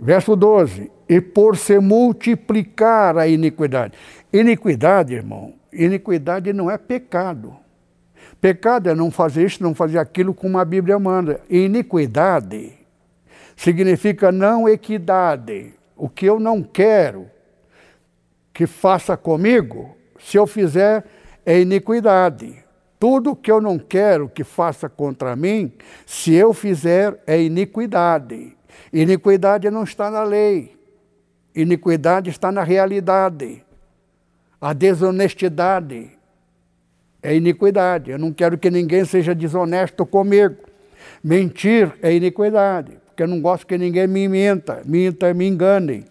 [0.00, 3.92] verso 12: e por se multiplicar a iniquidade.
[4.32, 7.54] Iniquidade, irmão, iniquidade não é pecado.
[8.40, 11.40] Pecado é não fazer isso, não fazer aquilo como a Bíblia manda.
[11.48, 12.72] Iniquidade
[13.54, 15.74] significa não equidade.
[15.94, 17.30] O que eu não quero
[18.52, 21.04] que faça comigo, se eu fizer,
[21.44, 22.62] é iniquidade.
[22.98, 25.72] Tudo que eu não quero que faça contra mim,
[26.06, 28.56] se eu fizer, é iniquidade.
[28.92, 30.76] Iniquidade não está na lei.
[31.54, 33.64] Iniquidade está na realidade.
[34.60, 36.12] A desonestidade
[37.22, 38.10] é iniquidade.
[38.10, 40.56] Eu não quero que ninguém seja desonesto comigo.
[41.22, 46.04] Mentir é iniquidade, porque eu não gosto que ninguém me minta, minta me engane.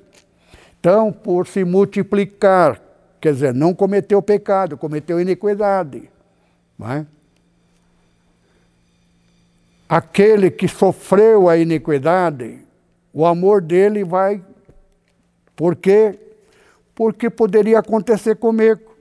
[0.81, 2.81] Então, por se multiplicar,
[3.21, 6.09] quer dizer, não cometeu pecado, cometeu iniquidade.
[6.77, 7.05] Não é?
[9.87, 12.61] Aquele que sofreu a iniquidade,
[13.13, 14.43] o amor dele vai.
[15.55, 16.17] Por quê?
[16.95, 18.95] Porque poderia acontecer comigo.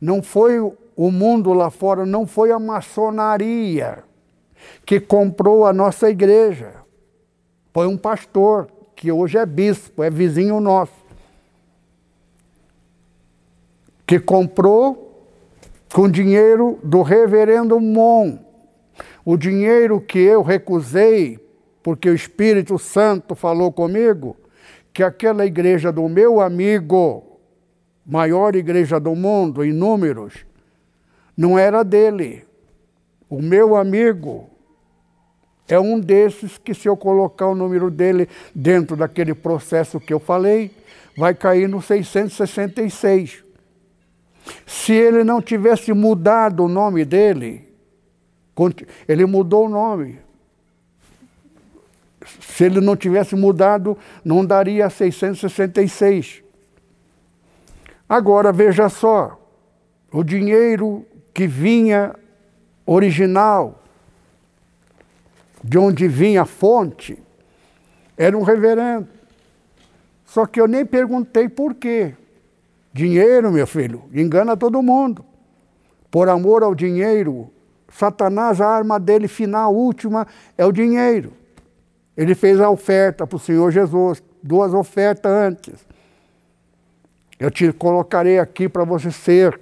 [0.00, 4.04] Não foi o mundo lá fora, não foi a maçonaria
[4.86, 6.74] que comprou a nossa igreja.
[7.72, 8.70] Foi um pastor,
[9.00, 10.92] que hoje é bispo, é vizinho nosso,
[14.06, 15.26] que comprou
[15.90, 18.38] com dinheiro do reverendo Mon.
[19.24, 21.38] O dinheiro que eu recusei,
[21.82, 24.36] porque o Espírito Santo falou comigo,
[24.92, 27.40] que aquela igreja do meu amigo,
[28.04, 30.44] maior igreja do mundo em números,
[31.34, 32.44] não era dele.
[33.30, 34.49] O meu amigo
[35.70, 40.18] é um desses que, se eu colocar o número dele dentro daquele processo que eu
[40.18, 40.70] falei,
[41.16, 43.44] vai cair no 666.
[44.66, 47.68] Se ele não tivesse mudado o nome dele,
[49.06, 50.18] ele mudou o nome.
[52.40, 56.42] Se ele não tivesse mudado, não daria 666.
[58.08, 59.40] Agora veja só,
[60.12, 62.14] o dinheiro que vinha
[62.84, 63.79] original,
[65.62, 67.20] de onde vinha a fonte,
[68.16, 69.08] era um reverendo.
[70.24, 72.14] Só que eu nem perguntei por quê.
[72.92, 75.24] Dinheiro, meu filho, engana todo mundo.
[76.10, 77.50] Por amor ao dinheiro,
[77.88, 81.32] Satanás, a arma dele final, última, é o dinheiro.
[82.16, 85.86] Ele fez a oferta para o Senhor Jesus, duas ofertas antes.
[87.38, 89.58] Eu te colocarei aqui para você ser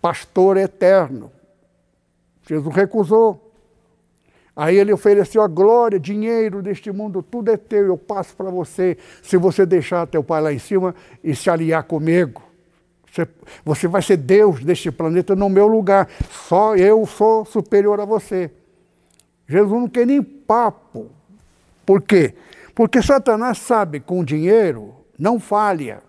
[0.00, 1.30] pastor eterno.
[2.46, 3.41] Jesus recusou.
[4.54, 8.98] Aí ele ofereceu a glória, dinheiro deste mundo, tudo é teu, eu passo para você,
[9.22, 10.94] se você deixar teu pai lá em cima
[11.24, 12.42] e se aliar comigo.
[13.10, 13.28] Você,
[13.64, 18.50] você vai ser Deus deste planeta no meu lugar, só eu sou superior a você.
[19.48, 21.10] Jesus não quer nem papo.
[21.84, 22.34] Por quê?
[22.74, 26.02] Porque Satanás sabe que com dinheiro não falha.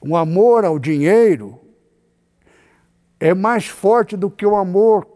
[0.00, 1.58] O amor ao dinheiro
[3.18, 5.06] é mais forte do que o amor.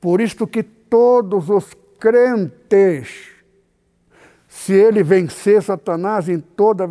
[0.00, 3.28] Por isso que todos os crentes,
[4.48, 6.88] se ele vencer Satanás em toda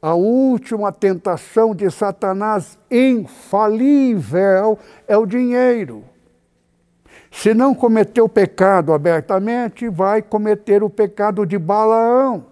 [0.00, 6.04] a última tentação de Satanás infalível é o dinheiro.
[7.30, 12.46] Se não cometeu pecado abertamente, vai cometer o pecado de Balaão.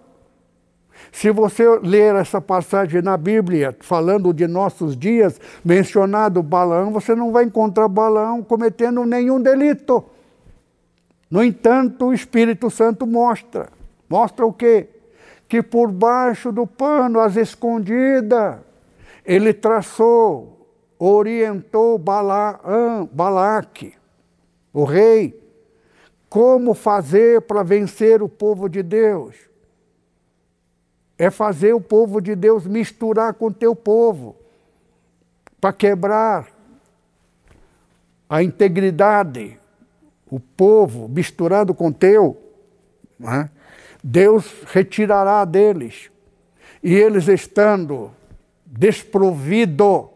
[1.11, 7.31] Se você ler essa passagem na Bíblia, falando de nossos dias, mencionado Balaão, você não
[7.31, 10.03] vai encontrar Balaão cometendo nenhum delito.
[11.31, 13.69] No entanto, o Espírito Santo mostra.
[14.09, 14.89] Mostra o quê?
[15.47, 18.57] Que por baixo do pano, as escondidas,
[19.25, 20.67] ele traçou,
[20.99, 23.93] orientou Balaam, Balaque,
[24.73, 25.41] o rei,
[26.29, 29.35] como fazer para vencer o povo de Deus.
[31.17, 34.35] É fazer o povo de Deus misturar com o teu povo,
[35.61, 36.47] para quebrar
[38.27, 39.60] a integridade,
[40.31, 42.41] o povo misturado com teu,
[43.21, 43.49] é?
[44.03, 46.09] Deus retirará deles.
[46.81, 48.09] E eles estando
[48.65, 50.09] desprovido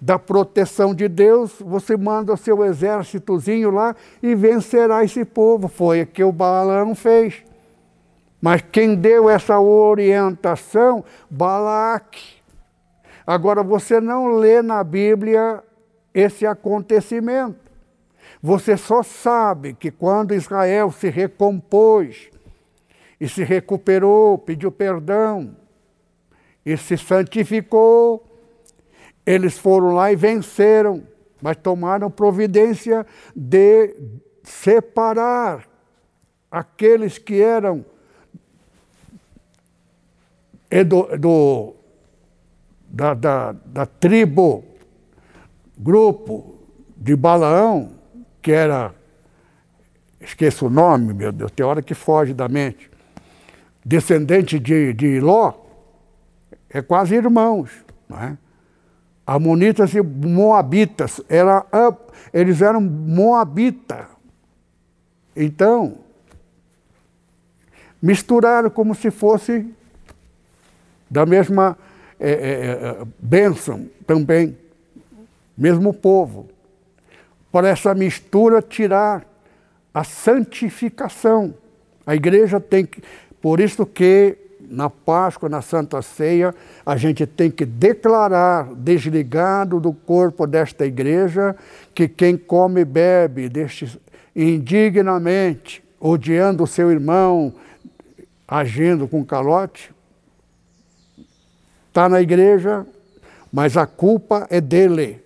[0.00, 5.68] da proteção de Deus, você manda o seu exércitozinho lá e vencerá esse povo.
[5.68, 7.42] Foi o que o Balaão fez.
[8.40, 11.04] Mas quem deu essa orientação?
[11.30, 12.40] Balaque.
[13.26, 15.62] Agora você não lê na Bíblia
[16.12, 17.69] esse acontecimento.
[18.42, 22.30] Você só sabe que quando Israel se recompôs
[23.20, 25.54] e se recuperou, pediu perdão
[26.64, 28.26] e se santificou.
[29.26, 31.06] Eles foram lá e venceram,
[31.42, 33.94] mas tomaram providência de
[34.42, 35.68] separar
[36.50, 37.84] aqueles que eram
[40.86, 41.74] do, do
[42.88, 44.64] da, da, da tribo,
[45.76, 46.56] grupo
[46.96, 47.99] de Balaão,
[48.42, 48.92] que era,
[50.20, 52.90] esqueço o nome, meu Deus, tem hora que foge da mente,
[53.84, 55.54] descendente de, de Ló,
[56.68, 57.70] é quase irmãos.
[58.08, 58.38] Não é?
[59.26, 61.64] Amonitas e Moabitas, era,
[62.32, 64.08] eles eram Moabita.
[65.36, 65.98] Então,
[68.02, 69.72] misturaram como se fosse
[71.08, 71.78] da mesma
[72.18, 74.56] é, é, bênção também,
[75.56, 76.48] mesmo povo.
[77.50, 79.26] Para essa mistura tirar
[79.92, 81.54] a santificação.
[82.06, 83.02] A igreja tem que.
[83.40, 84.36] Por isso que
[84.70, 86.54] na Páscoa, na Santa Ceia,
[86.86, 91.56] a gente tem que declarar, desligado do corpo desta igreja,
[91.92, 94.00] que quem come e bebe deste,
[94.34, 97.52] indignamente, odiando o seu irmão,
[98.46, 99.92] agindo com calote,
[101.88, 102.86] está na igreja,
[103.52, 105.20] mas a culpa é dele,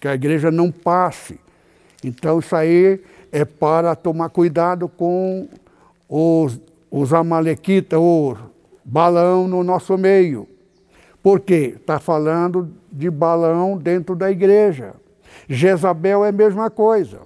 [0.00, 1.38] que a igreja não passe.
[2.04, 3.00] Então, isso aí
[3.32, 5.48] é para tomar cuidado com
[6.08, 8.36] os, os amalequitas, o
[8.84, 10.48] balão no nosso meio.
[11.22, 11.74] Por quê?
[11.76, 14.94] Está falando de balão dentro da igreja.
[15.48, 17.20] Jezabel é a mesma coisa.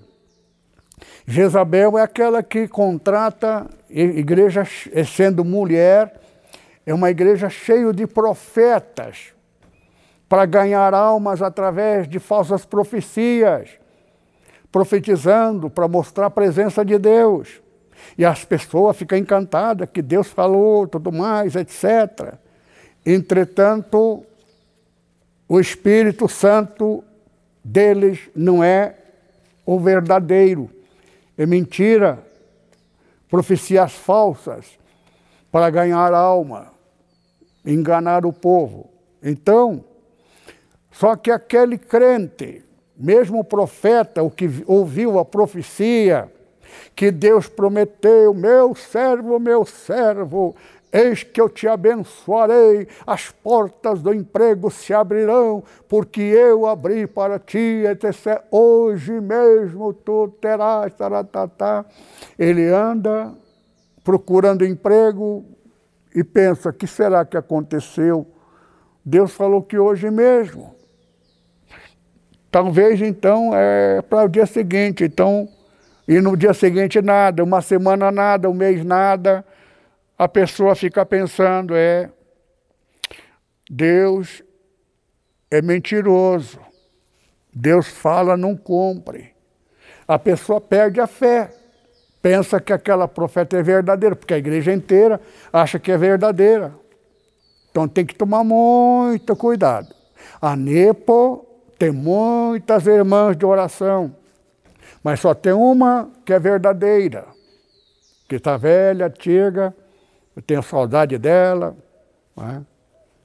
[1.27, 4.65] Jezabel é aquela que contrata igreja
[5.05, 6.21] sendo mulher
[6.87, 9.33] é uma igreja cheia de profetas
[10.31, 13.69] para ganhar almas através de falsas profecias,
[14.71, 17.61] profetizando para mostrar a presença de Deus.
[18.17, 22.35] E as pessoas ficam encantadas que Deus falou, tudo mais, etc.
[23.05, 24.25] Entretanto,
[25.49, 27.03] o Espírito Santo
[27.65, 28.95] deles não é
[29.67, 30.71] o verdadeiro.
[31.37, 32.25] É mentira,
[33.29, 34.79] profecias falsas
[35.51, 36.73] para ganhar alma,
[37.67, 38.89] enganar o povo.
[39.21, 39.90] Então,
[40.91, 42.65] só que aquele crente,
[42.97, 46.31] mesmo o profeta, o que ouviu a profecia,
[46.95, 50.55] que Deus prometeu, meu servo, meu servo,
[50.93, 57.39] Eis que eu te abençoarei, as portas do emprego se abrirão, porque eu abri para
[57.39, 58.43] ti, etc.
[58.51, 61.87] Hoje mesmo tu terás, taratata.
[62.37, 63.33] Ele anda
[64.03, 65.45] procurando emprego
[66.13, 68.27] e pensa: que será que aconteceu?
[69.05, 70.75] Deus falou que hoje mesmo.
[72.51, 75.49] Talvez então é para o dia seguinte, então,
[76.07, 79.45] e no dia seguinte nada, uma semana nada, um mês nada,
[80.19, 82.11] a pessoa fica pensando, é,
[83.71, 84.43] Deus
[85.51, 86.59] é mentiroso,
[87.55, 89.31] Deus fala, não cumpre.
[90.07, 91.53] A pessoa perde a fé
[92.23, 95.21] pensa que aquela profeta é verdadeira, porque a igreja inteira
[95.53, 96.75] acha que é verdadeira.
[97.71, 99.95] Então tem que tomar muito cuidado.
[100.41, 101.47] A Nepo
[101.81, 104.15] tem muitas irmãs de oração,
[105.03, 107.25] mas só tem uma que é verdadeira,
[108.29, 109.75] que está velha, antiga,
[110.37, 111.75] eu tenho saudade dela.
[112.37, 112.61] É?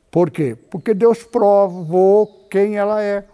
[0.09, 0.57] Por quê?
[0.71, 3.25] Porque Deus provou quem ela é.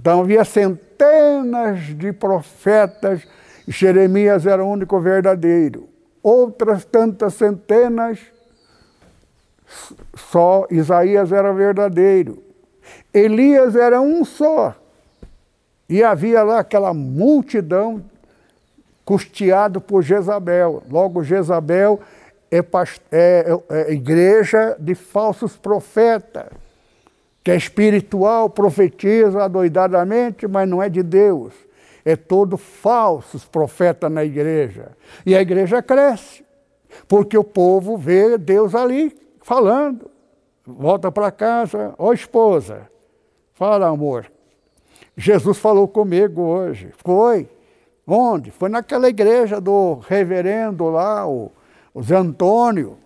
[0.00, 3.24] Então havia centenas de profetas
[3.68, 5.88] Jeremias era o único verdadeiro.
[6.20, 8.18] Outras tantas centenas,
[10.12, 12.50] só Isaías era verdadeiro.
[13.12, 14.74] Elias era um só.
[15.88, 18.02] E havia lá aquela multidão
[19.04, 20.82] custeado por Jezabel.
[20.90, 22.00] Logo, Jezabel
[22.50, 22.58] é,
[23.10, 26.46] é, é igreja de falsos profetas,
[27.42, 31.52] que é espiritual, profetiza adoidadamente, mas não é de Deus
[32.04, 34.92] é todo falsos profetas na igreja.
[35.24, 36.44] E a igreja cresce,
[37.08, 40.10] porque o povo vê Deus ali falando.
[40.78, 42.88] Volta para casa, ó esposa,
[43.52, 44.30] fala amor.
[45.16, 46.90] Jesus falou comigo hoje.
[46.98, 47.48] Foi.
[48.06, 48.50] Onde?
[48.50, 51.52] Foi naquela igreja do reverendo lá, o,
[51.94, 52.98] o Zé Antônio.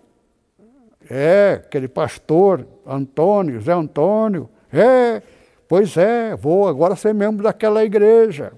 [1.08, 4.48] É, aquele pastor Antônio, Zé Antônio.
[4.72, 5.22] É,
[5.68, 8.52] pois é, vou agora ser membro daquela igreja.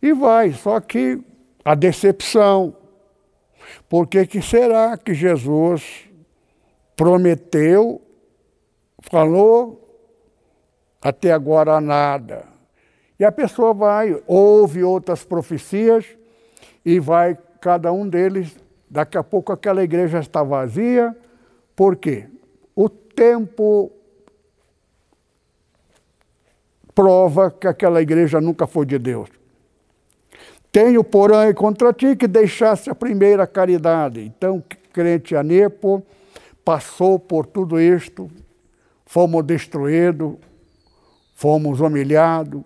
[0.00, 1.20] E vai, só que
[1.64, 2.74] a decepção.
[3.88, 6.09] Por que, que será que Jesus
[7.00, 7.98] prometeu,
[8.98, 9.98] falou,
[11.00, 12.44] até agora nada?
[13.18, 16.04] E a pessoa vai, ouve outras profecias
[16.84, 18.54] e vai cada um deles,
[18.90, 21.16] daqui a pouco aquela igreja está vazia.
[21.74, 22.26] Por quê?
[22.76, 23.90] O tempo
[26.94, 29.30] prova que aquela igreja nunca foi de Deus.
[30.70, 34.20] Tenho, porém, contra ti que deixasse a primeira caridade.
[34.20, 36.04] Então, crente Anepo
[36.70, 38.30] passou por tudo isto,
[39.04, 40.36] fomos destruídos,
[41.34, 42.62] fomos humilhados,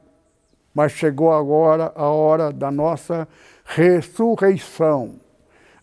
[0.75, 3.27] mas chegou agora a hora da nossa
[3.65, 5.15] ressurreição.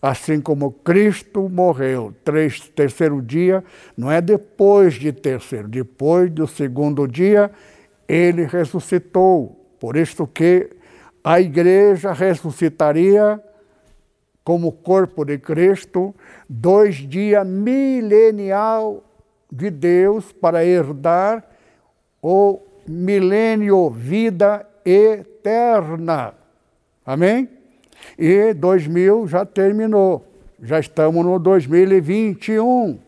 [0.00, 3.64] Assim como Cristo morreu, três, terceiro dia,
[3.96, 7.50] não é depois de terceiro, depois do segundo dia,
[8.06, 9.66] ele ressuscitou.
[9.80, 10.70] Por isto que
[11.24, 13.42] a igreja ressuscitaria
[14.44, 16.14] como corpo de Cristo,
[16.48, 19.04] dois dias milenial
[19.50, 21.44] de Deus para herdar
[22.20, 26.34] o milênio, vida eterna.
[27.04, 27.48] Amém?
[28.18, 30.24] E 2000 já terminou.
[30.62, 32.98] Já estamos no 2021.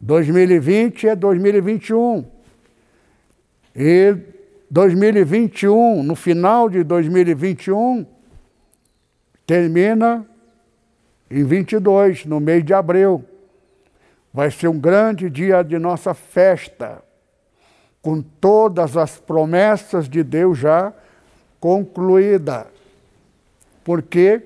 [0.00, 2.24] 2020 é 2021.
[3.74, 4.16] E
[4.70, 8.06] 2021, no final de 2021,
[9.46, 10.26] termina
[11.30, 13.24] em 22, no mês de abril.
[14.32, 17.02] Vai ser um grande dia de nossa festa,
[18.02, 20.92] com todas as promessas de Deus já
[21.58, 22.66] concluídas.
[23.82, 24.42] Por quê?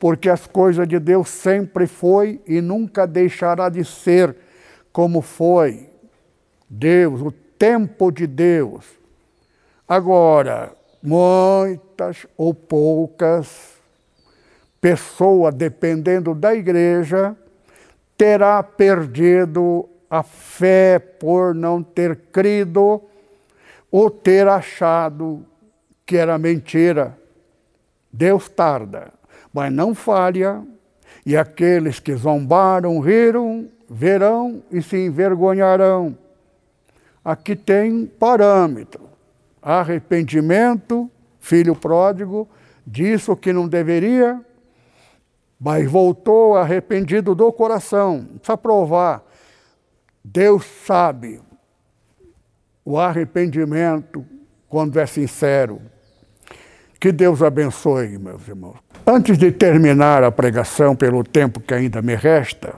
[0.00, 4.36] Porque as coisas de Deus sempre foi e nunca deixará de ser
[4.92, 5.88] como foi.
[6.68, 8.84] Deus, o tempo de Deus.
[9.86, 10.72] Agora,
[11.02, 13.77] muitas ou poucas
[14.80, 17.36] pessoas, dependendo da igreja,
[18.16, 23.02] terá perdido a fé por não ter crido
[23.90, 25.44] ou ter achado
[26.06, 27.16] que era mentira.
[28.12, 29.12] Deus tarda,
[29.52, 30.62] mas não falha,
[31.24, 36.16] e aqueles que zombaram, riram, verão e se envergonharão
[37.28, 39.02] aqui tem parâmetro.
[39.60, 42.48] Arrependimento, filho pródigo,
[42.86, 44.40] disse o que não deveria,
[45.58, 48.24] mas voltou arrependido do coração.
[48.36, 49.24] Precisa provar.
[50.22, 51.40] Deus sabe
[52.84, 54.24] o arrependimento
[54.68, 55.80] quando é sincero.
[57.00, 58.76] Que Deus abençoe, meus irmãos.
[59.06, 62.74] Antes de terminar a pregação, pelo tempo que ainda me resta,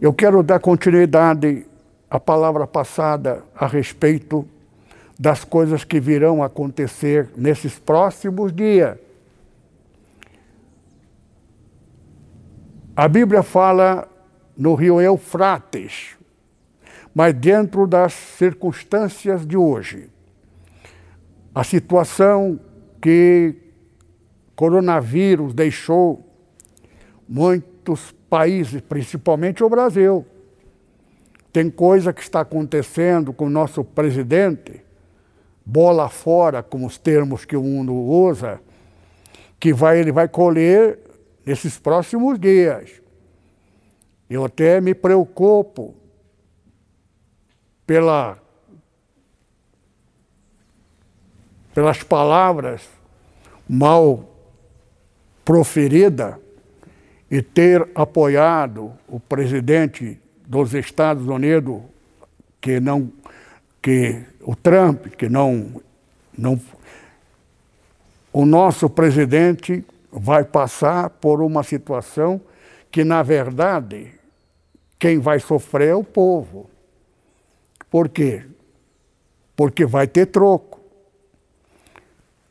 [0.00, 1.66] eu quero dar continuidade
[2.10, 4.46] a palavra passada a respeito
[5.18, 8.98] das coisas que virão acontecer nesses próximos dias.
[12.98, 14.08] A Bíblia fala
[14.56, 16.16] no rio Eufrates,
[17.14, 20.08] mas dentro das circunstâncias de hoje.
[21.54, 22.58] A situação
[22.98, 23.54] que
[24.54, 26.26] coronavírus deixou
[27.28, 30.24] muitos países, principalmente o Brasil,
[31.52, 34.82] tem coisa que está acontecendo com o nosso presidente,
[35.66, 38.58] bola fora, como os termos que o mundo usa,
[39.60, 41.05] que vai, ele vai colher
[41.46, 43.00] nesses próximos dias.
[44.28, 45.94] Eu até me preocupo
[47.86, 48.36] pela,
[51.72, 52.82] pelas palavras
[53.68, 54.28] mal
[55.44, 56.34] proferidas
[57.30, 61.80] e ter apoiado o presidente dos Estados Unidos
[62.60, 63.12] que não
[63.80, 65.80] que o Trump que não
[66.36, 66.60] não
[68.32, 69.84] o nosso presidente
[70.18, 72.40] vai passar por uma situação
[72.90, 74.14] que na verdade
[74.98, 76.70] quem vai sofrer é o povo.
[77.90, 78.44] Por quê?
[79.54, 80.80] Porque vai ter troco.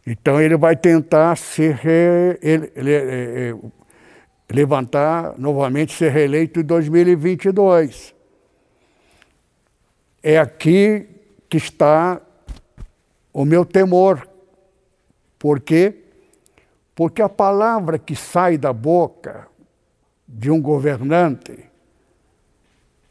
[0.05, 3.59] Então ele vai tentar se re, ele, ele, ele,
[4.51, 8.13] levantar novamente, ser reeleito em 2022.
[10.22, 11.07] É aqui
[11.49, 12.22] que está
[13.34, 14.28] o meu temor.
[15.39, 16.05] Por quê?
[16.96, 19.48] Porque a palavra que sai da boca
[20.26, 21.70] de um governante,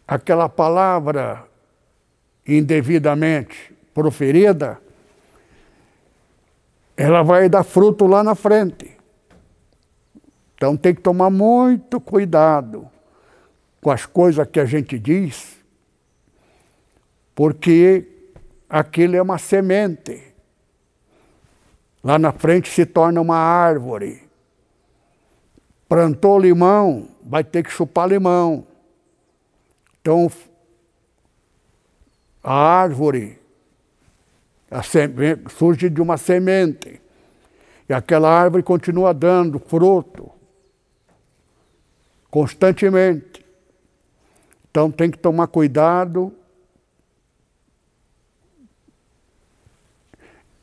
[0.08, 1.46] aquela palavra
[2.46, 4.80] indevidamente proferida,
[6.96, 8.96] ela vai dar fruto lá na frente.
[10.54, 12.88] Então tem que tomar muito cuidado
[13.80, 15.58] com as coisas que a gente diz,
[17.34, 18.08] porque
[18.68, 20.33] aquilo é uma semente.
[22.04, 24.22] Lá na frente se torna uma árvore.
[25.88, 28.66] Plantou limão, vai ter que chupar limão.
[30.00, 30.30] Então,
[32.42, 33.38] a árvore
[34.70, 34.82] a
[35.48, 37.00] surge de uma semente.
[37.88, 40.32] E aquela árvore continua dando fruto
[42.28, 43.46] constantemente.
[44.68, 46.34] Então tem que tomar cuidado.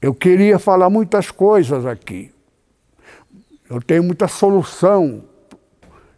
[0.02, 2.32] Eu queria falar muitas coisas aqui.
[3.70, 5.24] Eu tenho muita solução.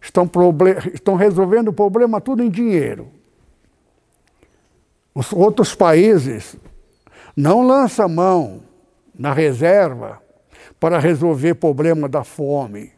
[0.01, 0.29] Estão,
[0.93, 3.09] estão resolvendo o problema tudo em dinheiro.
[5.13, 6.55] Os outros países
[7.36, 8.63] não lançam mão
[9.13, 10.21] na reserva
[10.79, 12.91] para resolver o problema da fome.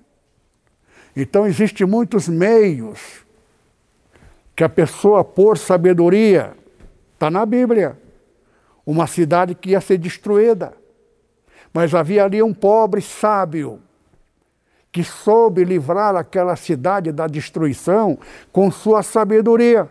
[1.15, 3.25] Então existem muitos meios
[4.55, 6.53] que a pessoa, por sabedoria,
[7.13, 7.97] está na Bíblia,
[8.86, 10.73] uma cidade que ia ser destruída.
[11.73, 13.81] Mas havia ali um pobre sábio
[14.91, 18.17] que soube livrar aquela cidade da destruição
[18.51, 19.89] com sua sabedoria.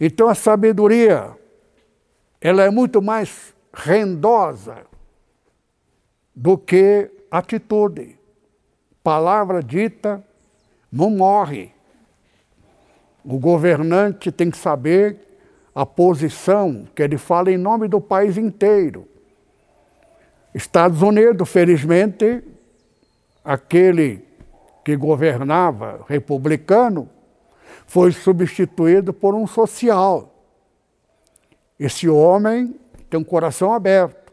[0.00, 1.30] Então a sabedoria,
[2.40, 4.78] ela é muito mais rendosa
[6.34, 8.18] do que atitude.
[9.04, 10.24] Palavra dita
[10.90, 11.72] não morre.
[13.24, 15.31] O governante tem que saber
[15.74, 19.08] a posição que ele fala em nome do país inteiro.
[20.54, 22.42] Estados Unidos, felizmente,
[23.42, 24.24] aquele
[24.84, 27.08] que governava republicano
[27.86, 30.32] foi substituído por um social.
[31.78, 34.32] Esse homem tem um coração aberto.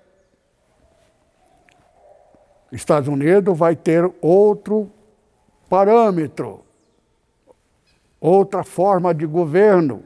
[2.72, 4.92] Estados Unidos vai ter outro
[5.68, 6.64] parâmetro,
[8.20, 10.04] outra forma de governo.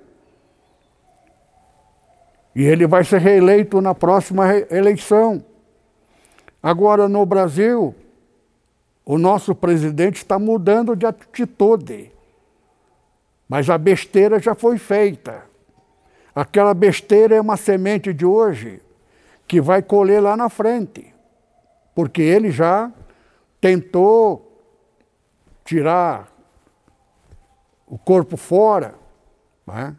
[2.56, 5.44] E ele vai ser reeleito na próxima eleição.
[6.62, 7.96] Agora, no Brasil,
[9.06, 12.12] o nosso presidente está mudando de atitude.
[13.50, 15.44] Mas a besteira já foi feita.
[16.34, 18.82] Aquela besteira é uma semente de hoje
[19.48, 21.14] que vai colher lá na frente.
[21.94, 22.92] Porque ele já
[23.60, 24.52] tentou
[25.66, 26.32] tirar
[27.86, 28.96] o corpo fora
[29.68, 29.96] né,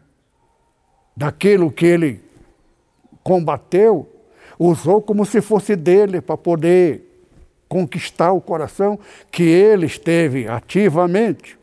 [1.15, 2.24] daquilo que ele
[3.25, 4.07] combateu,
[4.59, 7.01] usou como se fosse dele para poder
[7.67, 8.99] conquistar o coração
[9.31, 11.57] que ele esteve ativamente.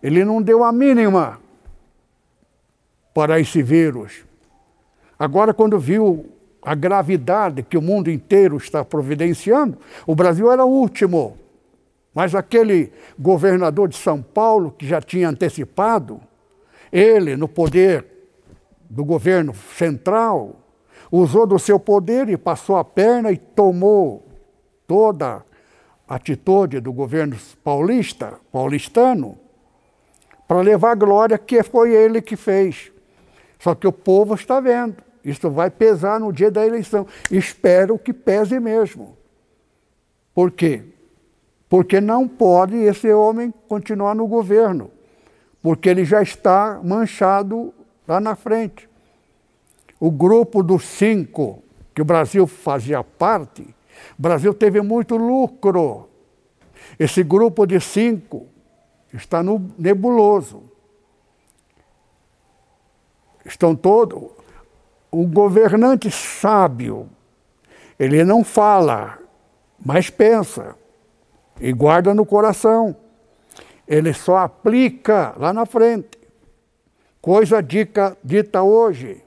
[0.00, 1.40] Ele não deu a mínima
[3.12, 4.24] para esse vírus.
[5.18, 6.26] Agora, quando viu
[6.62, 11.36] a gravidade que o mundo inteiro está providenciando, o Brasil era o último.
[12.14, 16.20] Mas aquele governador de São Paulo, que já tinha antecipado,
[16.92, 18.06] ele, no poder
[18.88, 20.67] do governo central,
[21.10, 24.26] usou do seu poder e passou a perna e tomou
[24.86, 25.44] toda
[26.08, 29.38] a atitude do governo paulista, paulistano,
[30.46, 32.90] para levar a glória que foi ele que fez.
[33.58, 34.96] Só que o povo está vendo.
[35.24, 37.06] Isso vai pesar no dia da eleição.
[37.30, 39.16] Espero que pese mesmo.
[40.34, 40.84] Por quê?
[41.68, 44.90] Porque não pode esse homem continuar no governo,
[45.60, 47.74] porque ele já está manchado
[48.06, 48.87] lá na frente.
[50.00, 51.62] O grupo dos cinco,
[51.94, 53.62] que o Brasil fazia parte,
[54.18, 56.08] o Brasil teve muito lucro.
[56.98, 58.46] Esse grupo de cinco
[59.12, 60.62] está no nebuloso.
[63.44, 64.30] Estão todos.
[65.10, 67.08] O governante sábio,
[67.98, 69.18] ele não fala,
[69.84, 70.76] mas pensa
[71.60, 72.94] e guarda no coração.
[73.86, 76.18] Ele só aplica lá na frente.
[77.22, 79.22] Coisa dita, dita hoje,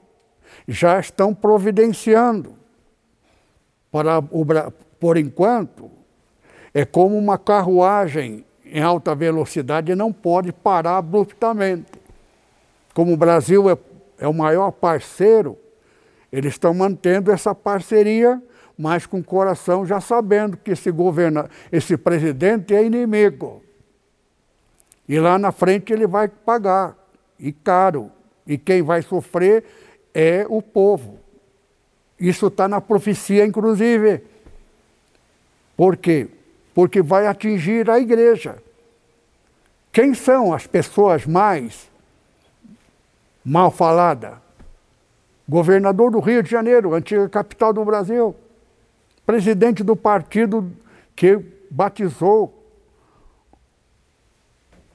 [0.66, 2.54] já estão providenciando
[3.90, 4.44] para o,
[4.98, 5.90] por enquanto,
[6.72, 11.92] é como uma carruagem em alta velocidade não pode parar abruptamente.
[12.94, 13.76] Como o Brasil é,
[14.18, 15.58] é o maior parceiro,
[16.32, 18.42] eles estão mantendo essa parceria,
[18.78, 23.62] mas com o coração já sabendo que esse governo, esse presidente é inimigo.
[25.06, 26.96] E lá na frente ele vai pagar,
[27.38, 28.10] e caro.
[28.46, 29.64] E quem vai sofrer
[30.14, 31.18] é o povo.
[32.18, 34.22] Isso está na profecia, inclusive.
[35.76, 36.28] Por quê?
[36.74, 38.62] Porque vai atingir a igreja.
[39.90, 41.90] Quem são as pessoas mais
[43.44, 44.34] mal faladas?
[45.48, 48.34] Governador do Rio de Janeiro, antiga capital do Brasil.
[49.26, 50.72] Presidente do partido
[51.14, 51.38] que
[51.70, 52.62] batizou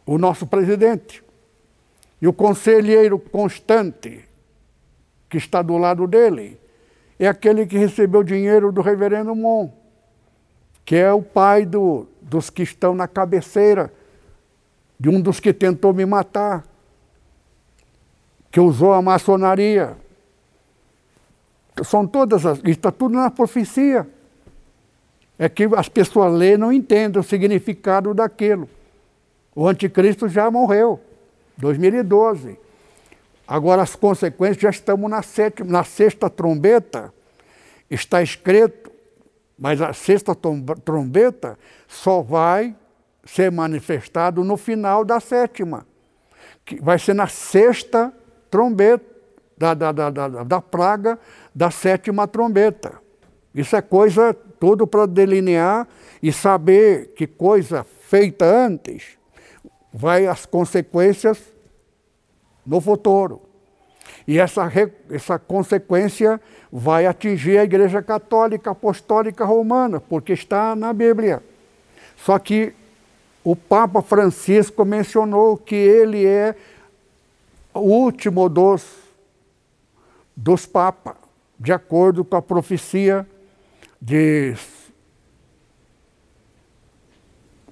[0.05, 1.23] o nosso presidente.
[2.21, 4.26] E o conselheiro constante
[5.29, 6.59] que está do lado dele
[7.19, 9.71] é aquele que recebeu dinheiro do reverendo Mon,
[10.85, 13.91] que é o pai do, dos que estão na cabeceira,
[14.99, 16.63] de um dos que tentou me matar,
[18.51, 19.97] que usou a maçonaria.
[21.83, 22.59] São todas as.
[22.63, 24.07] Está tudo na profecia.
[25.39, 28.67] É que as pessoas lêem e não entendem o significado daquilo.
[29.53, 30.99] O anticristo já morreu,
[31.57, 32.57] 2012.
[33.47, 37.13] Agora as consequências já estamos na, sétima, na sexta trombeta.
[37.89, 38.91] Está escrito,
[39.57, 42.75] mas a sexta trombeta só vai
[43.23, 45.85] ser manifestado no final da sétima,
[46.65, 48.11] que vai ser na sexta
[48.51, 49.17] trombeta,
[49.57, 51.17] da, da, da, da, da praga
[51.55, 52.99] da sétima trombeta.
[53.55, 55.87] Isso é coisa tudo para delinear
[56.21, 59.17] e saber que coisa feita antes
[59.91, 61.41] vai as consequências
[62.67, 63.41] no futuro.
[64.27, 64.69] E essa,
[65.09, 66.39] essa consequência
[66.69, 71.41] vai atingir a Igreja Católica Apostólica Romana, porque está na Bíblia.
[72.17, 72.73] Só que
[73.43, 76.53] o Papa Francisco mencionou que ele é
[77.73, 78.85] o último dos,
[80.35, 81.15] dos papas,
[81.57, 83.25] de acordo com a profecia
[84.01, 84.53] de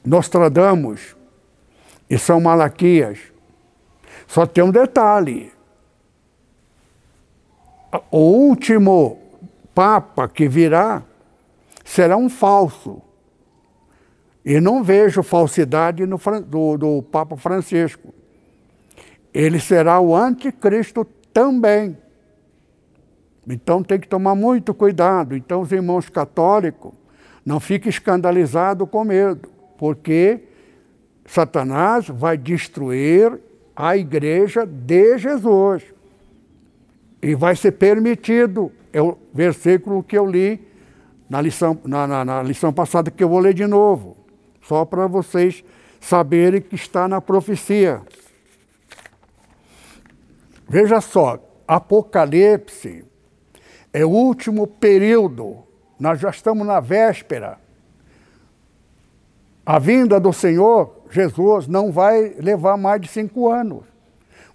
[0.05, 1.15] Nostradamus
[2.09, 3.34] e São Malaquias.
[4.27, 5.51] Só tem um detalhe:
[8.11, 9.19] o último
[9.73, 11.03] Papa que virá
[11.83, 13.01] será um falso.
[14.43, 18.13] E não vejo falsidade no, do, do Papa Francisco.
[19.33, 21.03] Ele será o anticristo
[21.33, 21.97] também.
[23.47, 25.35] Então tem que tomar muito cuidado.
[25.35, 26.93] Então, os irmãos católicos,
[27.45, 30.41] não fiquem escandalizados com medo, porque
[31.25, 33.39] Satanás vai destruir
[33.75, 35.83] a igreja de Jesus.
[37.21, 38.71] E vai ser permitido.
[38.93, 40.65] É o versículo que eu li
[41.29, 44.25] na lição, na, na, na lição passada, que eu vou ler de novo
[44.61, 45.63] só para vocês
[45.99, 48.01] saberem que está na profecia.
[50.67, 53.05] Veja só, Apocalipse
[53.93, 55.63] é o último período,
[55.99, 57.59] nós já estamos na véspera.
[59.65, 63.83] A vinda do Senhor Jesus não vai levar mais de cinco anos,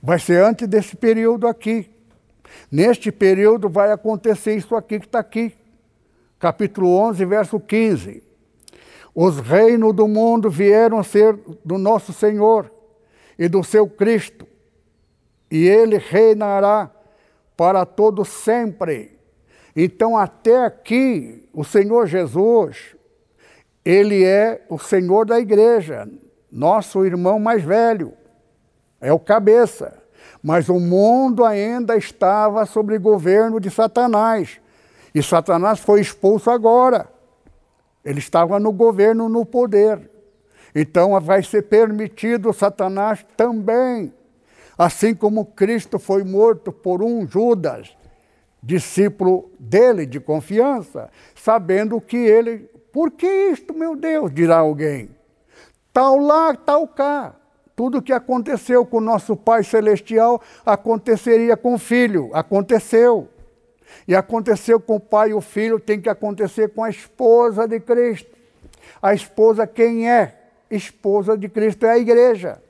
[0.02, 1.90] vai ser antes desse período aqui.
[2.70, 5.54] Neste período vai acontecer isso aqui que está aqui,
[6.38, 8.22] capítulo 11, verso 15.
[9.14, 12.70] Os reinos do mundo vieram a ser do nosso Senhor
[13.38, 14.46] e do seu Cristo,
[15.50, 16.90] e ele reinará
[17.56, 19.18] para todo sempre.
[19.74, 22.96] Então, até aqui, o Senhor Jesus,
[23.84, 26.08] ele é o Senhor da igreja,
[26.50, 28.12] nosso irmão mais velho,
[29.00, 29.96] é o cabeça.
[30.42, 34.60] Mas o mundo ainda estava sob governo de Satanás.
[35.14, 37.08] E Satanás foi expulso agora.
[38.04, 40.10] Ele estava no governo, no poder.
[40.74, 44.14] Então vai ser permitido Satanás também.
[44.78, 47.94] Assim como Cristo foi morto por um Judas,
[48.62, 52.70] discípulo dele de confiança, sabendo que ele.
[52.90, 54.32] Por que isto, meu Deus?
[54.32, 55.10] dirá alguém.
[55.92, 57.34] Tal lá, tal cá.
[57.74, 62.30] Tudo que aconteceu com nosso Pai Celestial aconteceria com o filho.
[62.32, 63.28] Aconteceu.
[64.06, 67.80] E aconteceu com o pai e o filho, tem que acontecer com a esposa de
[67.80, 68.30] Cristo.
[69.02, 70.36] A esposa, quem é?
[70.70, 72.62] Esposa de Cristo é a igreja.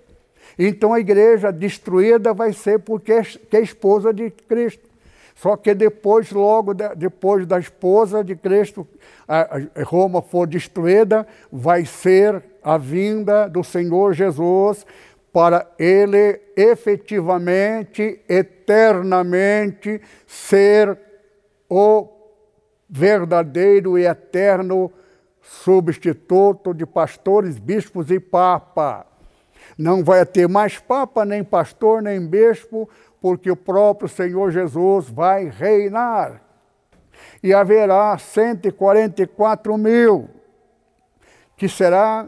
[0.58, 4.89] Então a igreja destruída vai ser porque é esposa de Cristo.
[5.34, 8.86] Só que depois, logo depois da esposa de Cristo,
[9.84, 14.84] Roma for destruída, vai ser a vinda do Senhor Jesus
[15.32, 20.98] para ele efetivamente, eternamente ser
[21.68, 22.08] o
[22.88, 24.92] verdadeiro e eterno
[25.40, 29.06] substituto de pastores, bispos e papa.
[29.78, 32.88] Não vai ter mais papa, nem pastor, nem bispo,
[33.20, 36.42] porque o próprio Senhor Jesus vai reinar.
[37.42, 40.28] E haverá 144 mil,
[41.56, 42.26] que será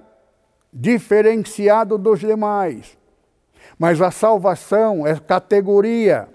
[0.72, 2.96] diferenciado dos demais.
[3.78, 6.28] Mas a salvação é categoria.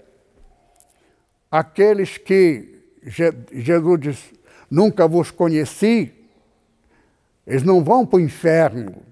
[1.50, 4.32] Aqueles que Jesus diz:
[4.70, 6.12] Nunca vos conheci,
[7.46, 9.02] eles não vão para o inferno.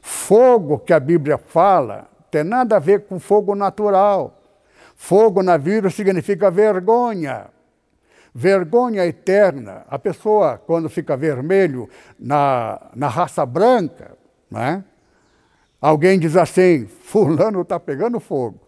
[0.00, 4.37] Fogo que a Bíblia fala tem nada a ver com fogo natural.
[5.00, 7.46] Fogo na Bíblia significa vergonha.
[8.34, 9.86] Vergonha eterna.
[9.88, 11.88] A pessoa, quando fica vermelho
[12.18, 14.18] na, na raça branca,
[14.50, 14.84] né?
[15.80, 18.58] alguém diz assim: Fulano está pegando fogo,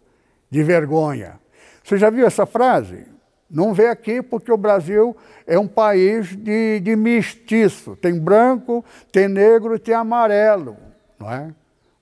[0.49, 1.39] de vergonha.
[1.83, 3.07] Você já viu essa frase?
[3.51, 5.15] Não vê aqui porque o Brasil
[5.45, 7.97] é um país de, de mestiço.
[7.97, 10.77] Tem branco, tem negro e tem amarelo.
[11.19, 11.53] Não é?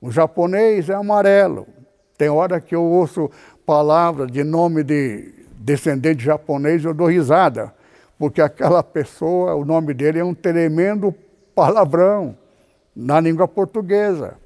[0.02, 1.66] O japonês é amarelo.
[2.18, 3.30] Tem hora que eu ouço
[3.68, 7.70] palavras de nome de descendente japonês, eu dou risada,
[8.18, 11.14] porque aquela pessoa, o nome dele é um tremendo
[11.54, 12.34] palavrão
[12.96, 14.38] na língua portuguesa.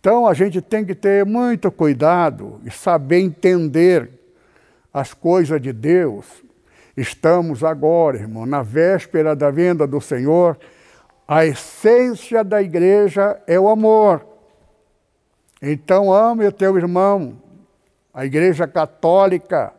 [0.00, 4.10] Então a gente tem que ter muito cuidado e saber entender
[4.92, 6.26] as coisas de Deus.
[6.96, 10.58] Estamos agora, irmão, na véspera da venda do Senhor.
[11.28, 14.26] A essência da igreja é o amor.
[15.62, 17.40] Então ame o teu irmão.
[18.12, 19.72] A igreja católica,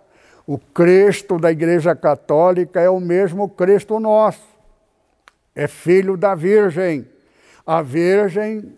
[0.47, 4.47] o Cristo da igreja católica é o mesmo Cristo nosso.
[5.55, 7.07] É filho da Virgem.
[7.65, 8.77] A Virgem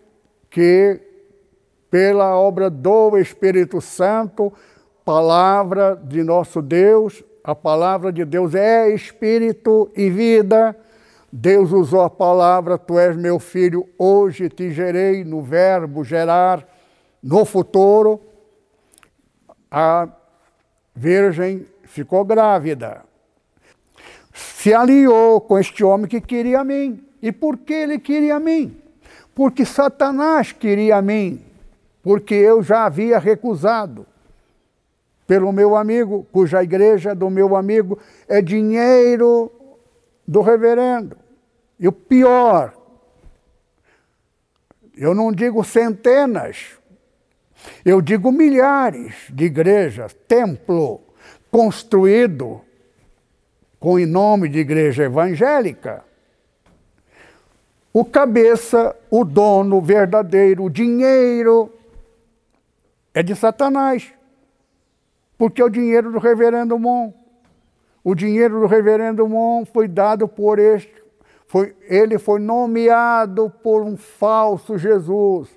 [0.50, 1.00] que,
[1.90, 4.52] pela obra do Espírito Santo,
[5.04, 10.76] palavra de nosso Deus, a palavra de Deus é espírito e vida.
[11.32, 16.66] Deus usou a palavra, tu és meu filho, hoje te gerei no verbo gerar,
[17.22, 18.20] no futuro.
[19.70, 20.08] A
[20.94, 23.04] virgem ficou grávida.
[24.32, 27.02] Se aliou com este homem que queria a mim.
[27.22, 28.80] E por que ele queria a mim?
[29.34, 31.44] Porque Satanás queria a mim.
[32.02, 34.06] Porque eu já havia recusado
[35.26, 37.98] pelo meu amigo, cuja igreja do meu amigo
[38.28, 39.50] é dinheiro
[40.26, 41.16] do reverendo.
[41.78, 42.72] E o pior,
[44.96, 46.78] eu não digo centenas,
[47.84, 51.00] eu digo milhares de igrejas, templo
[51.50, 52.60] construído
[53.78, 56.04] com o nome de igreja evangélica.
[57.92, 61.72] O cabeça, o dono verdadeiro, o dinheiro
[63.14, 64.12] é de Satanás.
[65.38, 67.12] Porque é o dinheiro do reverendo Mon.
[68.04, 70.94] O dinheiro do reverendo Mon foi dado por este,
[71.46, 75.48] foi, ele foi nomeado por um falso Jesus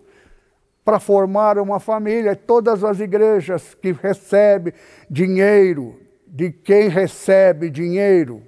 [0.83, 2.35] para formar uma família.
[2.35, 4.73] Todas as igrejas que recebem
[5.09, 8.43] dinheiro, de quem recebe dinheiro,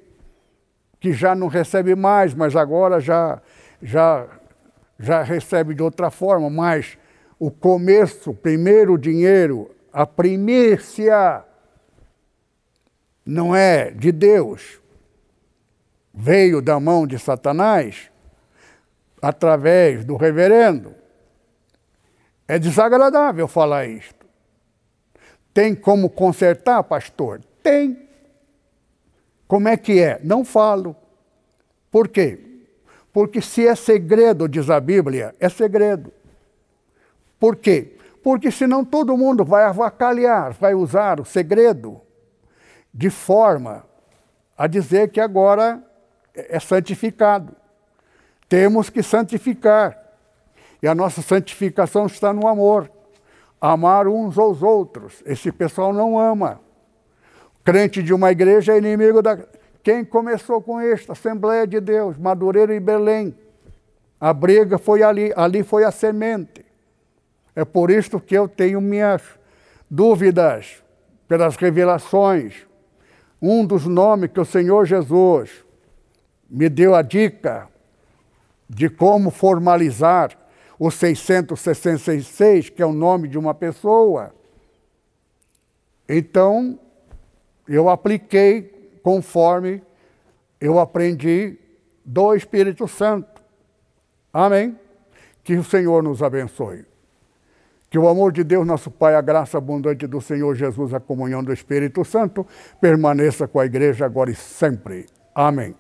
[1.00, 3.42] que já não recebe mais, mas agora já,
[3.82, 4.28] já,
[5.00, 6.98] já recebe de outra forma, mas
[7.40, 11.44] o começo, primeiro dinheiro, a primícia
[13.26, 14.80] não é de Deus,
[16.14, 18.12] veio da mão de Satanás
[19.22, 21.01] através do reverendo.
[22.52, 24.26] É desagradável falar isto.
[25.54, 27.40] Tem como consertar, pastor?
[27.64, 28.10] Tem.
[29.48, 30.20] Como é que é?
[30.22, 30.94] Não falo.
[31.90, 32.66] Por quê?
[33.14, 36.12] Porque se é segredo, diz a Bíblia, é segredo.
[37.40, 37.96] Por quê?
[38.22, 42.02] Porque senão todo mundo vai avacalhar, vai usar o segredo
[42.94, 43.86] de forma
[44.58, 45.82] a dizer que agora
[46.36, 47.56] é santificado.
[48.50, 50.01] Temos que santificar.
[50.82, 52.90] E a nossa santificação está no amor.
[53.60, 55.22] Amar uns aos outros.
[55.26, 56.60] Esse pessoal não ama.
[57.64, 59.38] Crente de uma igreja é inimigo da.
[59.84, 61.12] Quem começou com isto?
[61.12, 63.36] Assembleia de Deus, Madureira e Belém.
[64.20, 66.66] A briga foi ali, ali foi a semente.
[67.56, 69.22] É por isso que eu tenho minhas
[69.90, 70.84] dúvidas
[71.28, 72.68] pelas revelações.
[73.42, 75.66] Um dos nomes que o Senhor Jesus
[76.50, 77.68] me deu a dica
[78.70, 80.38] de como formalizar
[80.84, 84.34] o 666, que é o nome de uma pessoa.
[86.10, 86.80] Então,
[87.68, 89.84] eu apliquei conforme
[90.60, 91.56] eu aprendi
[92.04, 93.44] do Espírito Santo.
[94.34, 94.76] Amém?
[95.44, 96.84] Que o Senhor nos abençoe.
[97.88, 101.44] Que o amor de Deus, nosso Pai, a graça abundante do Senhor Jesus, a comunhão
[101.44, 102.44] do Espírito Santo
[102.80, 105.06] permaneça com a igreja agora e sempre.
[105.36, 105.76] Amém.